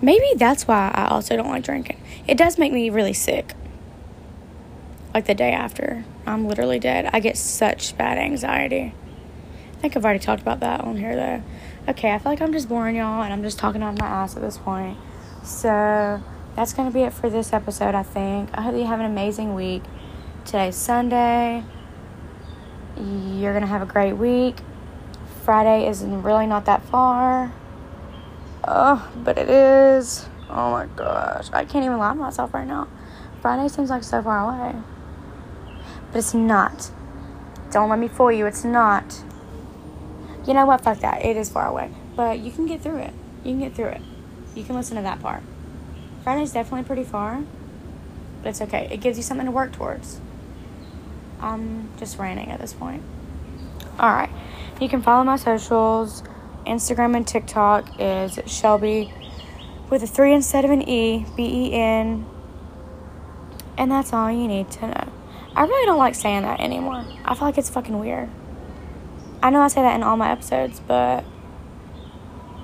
maybe 0.01 0.27
that's 0.37 0.67
why 0.67 0.91
I 0.95 1.07
also 1.09 1.37
don't 1.37 1.49
like 1.49 1.65
drinking. 1.65 2.01
It 2.27 2.39
does 2.39 2.59
make 2.59 2.73
me 2.73 2.91
really 2.91 3.13
sick. 3.13 3.55
Like 5.13 5.27
the 5.27 5.35
day 5.35 5.53
after, 5.53 6.05
I'm 6.27 6.49
literally 6.49 6.79
dead. 6.79 7.11
I 7.13 7.21
get 7.21 7.37
such 7.37 7.97
bad 7.97 8.19
anxiety. 8.19 8.95
I 9.85 9.87
think 9.87 9.99
I've 9.99 10.05
already 10.07 10.21
talked 10.21 10.41
about 10.41 10.61
that 10.61 10.81
on 10.81 10.97
here 10.97 11.15
though. 11.15 11.43
Okay, 11.91 12.11
I 12.15 12.19
feel 12.19 12.33
like 12.33 12.41
I'm 12.41 12.55
just 12.55 12.71
boring 12.71 12.97
y'all 12.97 13.23
and 13.23 13.35
I'm 13.35 13.43
just 13.43 13.59
talking 13.59 13.83
out 13.83 13.99
my 13.99 14.07
ass 14.07 14.35
at 14.35 14.41
this 14.41 14.57
point. 14.57 14.97
So, 15.43 16.23
that's 16.57 16.73
going 16.73 16.89
to 16.89 16.95
be 16.95 17.03
it 17.03 17.13
for 17.13 17.29
this 17.29 17.53
episode, 17.53 17.95
I 17.95 18.03
think. 18.03 18.49
I 18.55 18.63
hope 18.63 18.75
you 18.75 18.87
have 18.87 18.99
an 19.01 19.05
amazing 19.05 19.55
week. 19.55 19.83
Today's 20.47 20.75
Sunday. 20.75 21.65
You're 22.97 23.53
going 23.53 23.61
to 23.61 23.67
have 23.67 23.83
a 23.83 23.93
great 23.93 24.15
week. 24.15 24.57
Friday 25.43 25.87
is 25.87 26.03
really 26.03 26.47
not 26.47 26.65
that 26.65 26.83
far. 26.85 27.53
Oh, 28.67 29.13
but 29.17 29.37
it 29.37 29.51
is. 29.51 30.27
Oh 30.49 30.71
my 30.71 30.87
gosh. 30.97 31.51
I 31.53 31.67
can't 31.67 31.85
even 31.85 31.99
lie 31.99 32.15
to 32.15 32.19
myself 32.19 32.55
right 32.55 32.67
now. 32.67 32.89
Friday 33.43 33.69
seems 33.69 33.91
like 33.91 34.03
so 34.03 34.23
far 34.23 34.49
away. 34.49 34.81
But 36.11 36.21
it's 36.21 36.33
not. 36.33 36.91
Don't 37.71 37.91
let 37.91 37.99
me 37.99 38.09
fool 38.09 38.33
you. 38.33 38.47
It's 38.47 38.65
not. 38.65 39.23
You 40.47 40.55
know 40.55 40.67
what? 40.67 40.83
Fuck 40.83 41.01
that. 41.01 41.25
It 41.25 41.37
is 41.37 41.51
far 41.51 41.69
away. 41.69 41.91
But 42.17 42.39
you 42.39 42.51
can 42.51 42.67
get 42.67 42.83
through 42.83 42.99
it. 42.99 43.15
You 43.45 43.53
can 43.53 43.61
get 43.61 43.75
through 43.75 43.89
it. 43.89 44.03
You 44.55 44.65
can 44.65 44.75
listen 44.75 44.97
to 44.97 45.03
that 45.03 45.21
part. 45.21 45.43
Friday's 46.23 46.53
definitely 46.53 46.85
pretty 46.85 47.05
far. 47.05 47.43
But 48.43 48.51
it's 48.51 48.61
okay. 48.61 48.89
It 48.91 49.01
gives 49.01 49.17
you 49.17 49.23
something 49.23 49.47
to 49.47 49.53
work 49.53 49.73
towards. 49.73 50.21
I'm 51.41 51.89
just 51.99 52.19
ranting 52.19 52.51
at 52.51 52.61
this 52.61 52.73
point. 52.73 53.03
Alright. 53.99 54.31
You 54.81 54.89
can 54.89 55.03
follow 55.03 55.25
my 55.25 55.37
socials. 55.37 56.23
Instagram 56.67 57.17
and 57.17 57.27
TikTok 57.27 58.01
is 58.01 58.39
Shelby 58.47 59.13
with 59.91 60.03
a 60.03 60.07
3 60.07 60.33
instead 60.33 60.65
of 60.65 60.71
an 60.71 60.83
E, 60.89 61.27
B 61.37 61.43
E 61.43 61.73
N. 61.75 62.27
And 63.77 63.91
that's 63.91 64.13
all 64.13 64.31
you 64.31 64.49
need 64.49 64.71
to 64.73 64.89
know. 64.89 65.13
I 65.55 65.65
really 65.65 65.87
don't 65.87 65.99
like 65.99 66.15
saying 66.15 66.43
that 66.43 66.61
anymore. 66.61 67.05
I 67.25 67.35
feel 67.35 67.47
like 67.47 67.59
it's 67.59 67.71
fucking 67.71 67.99
weird. 67.99 68.29
I 69.45 69.51
know 69.51 69.61
I 69.61 69.69
say 69.69 69.83
that 69.83 69.95
in 69.95 70.03
all 70.03 70.17
my 70.17 70.31
episodes, 70.31 70.81
but 70.81 71.23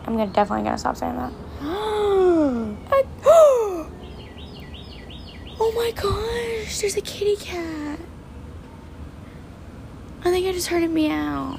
I'm 0.07 0.17
gonna 0.17 0.33
definitely 0.33 0.65
gonna 0.65 0.79
stop 0.79 0.97
saying 0.97 1.15
that. 1.15 1.31
I, 1.61 3.05
oh 5.61 5.73
my 5.77 5.93
gosh, 5.95 6.81
there's 6.81 6.97
a 6.97 7.03
kitty 7.03 7.37
cat. 7.37 8.01
I 10.25 10.31
think 10.31 10.47
I 10.47 10.53
just 10.53 10.69
heard 10.69 10.83
it 10.83 10.91
meow. 10.91 11.59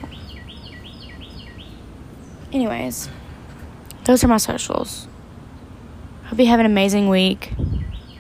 Anyways, 2.52 3.08
those 4.06 4.24
are 4.24 4.28
my 4.28 4.38
socials. 4.38 5.08
Hope 6.26 6.40
you 6.40 6.48
have 6.48 6.60
an 6.60 6.66
amazing 6.66 7.10
week. 7.10 7.54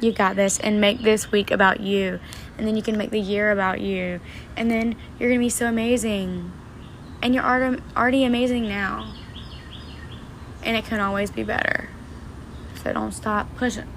You 0.01 0.11
got 0.11 0.35
this, 0.35 0.59
and 0.59 0.79
make 0.79 1.01
this 1.01 1.31
week 1.31 1.49
about 1.49 1.79
you. 1.79 2.19
And 2.59 2.67
then 2.67 2.75
you 2.75 2.83
can 2.83 2.95
make 2.95 3.09
the 3.09 3.19
year 3.19 3.49
about 3.51 3.81
you. 3.81 4.19
And 4.55 4.69
then 4.69 4.95
you're 5.17 5.29
going 5.29 5.39
to 5.39 5.45
be 5.45 5.49
so 5.49 5.65
amazing. 5.65 6.51
And 7.21 7.36
you're 7.36 7.43
already 7.43 8.23
amazing 8.23 8.67
now. 8.67 9.13
And 10.63 10.75
it 10.75 10.86
can 10.86 10.99
always 10.99 11.31
be 11.31 11.43
better. 11.43 11.89
So 12.84 12.93
don't 12.93 13.12
stop 13.12 13.55
pushing. 13.55 13.88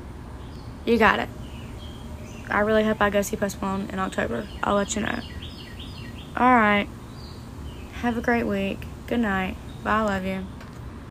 You 0.85 0.99
got 0.99 1.19
it. 1.19 1.29
I 2.51 2.61
really 2.61 2.85
hope 2.85 3.01
I 3.01 3.09
go 3.11 3.23
see 3.23 3.37
Post 3.37 3.61
Malone 3.63 3.89
in 3.91 3.99
October. 3.99 4.47
I'll 4.63 4.75
let 4.75 4.95
you 4.95 5.03
know. 5.03 5.21
All 6.37 6.55
right. 6.55 6.89
Have 8.03 8.19
a 8.19 8.21
great 8.21 8.45
week. 8.45 8.85
Good 9.07 9.21
night. 9.21 9.57
Bye. 9.83 10.01
I 10.01 10.03
love 10.03 10.25
you. 10.27 10.45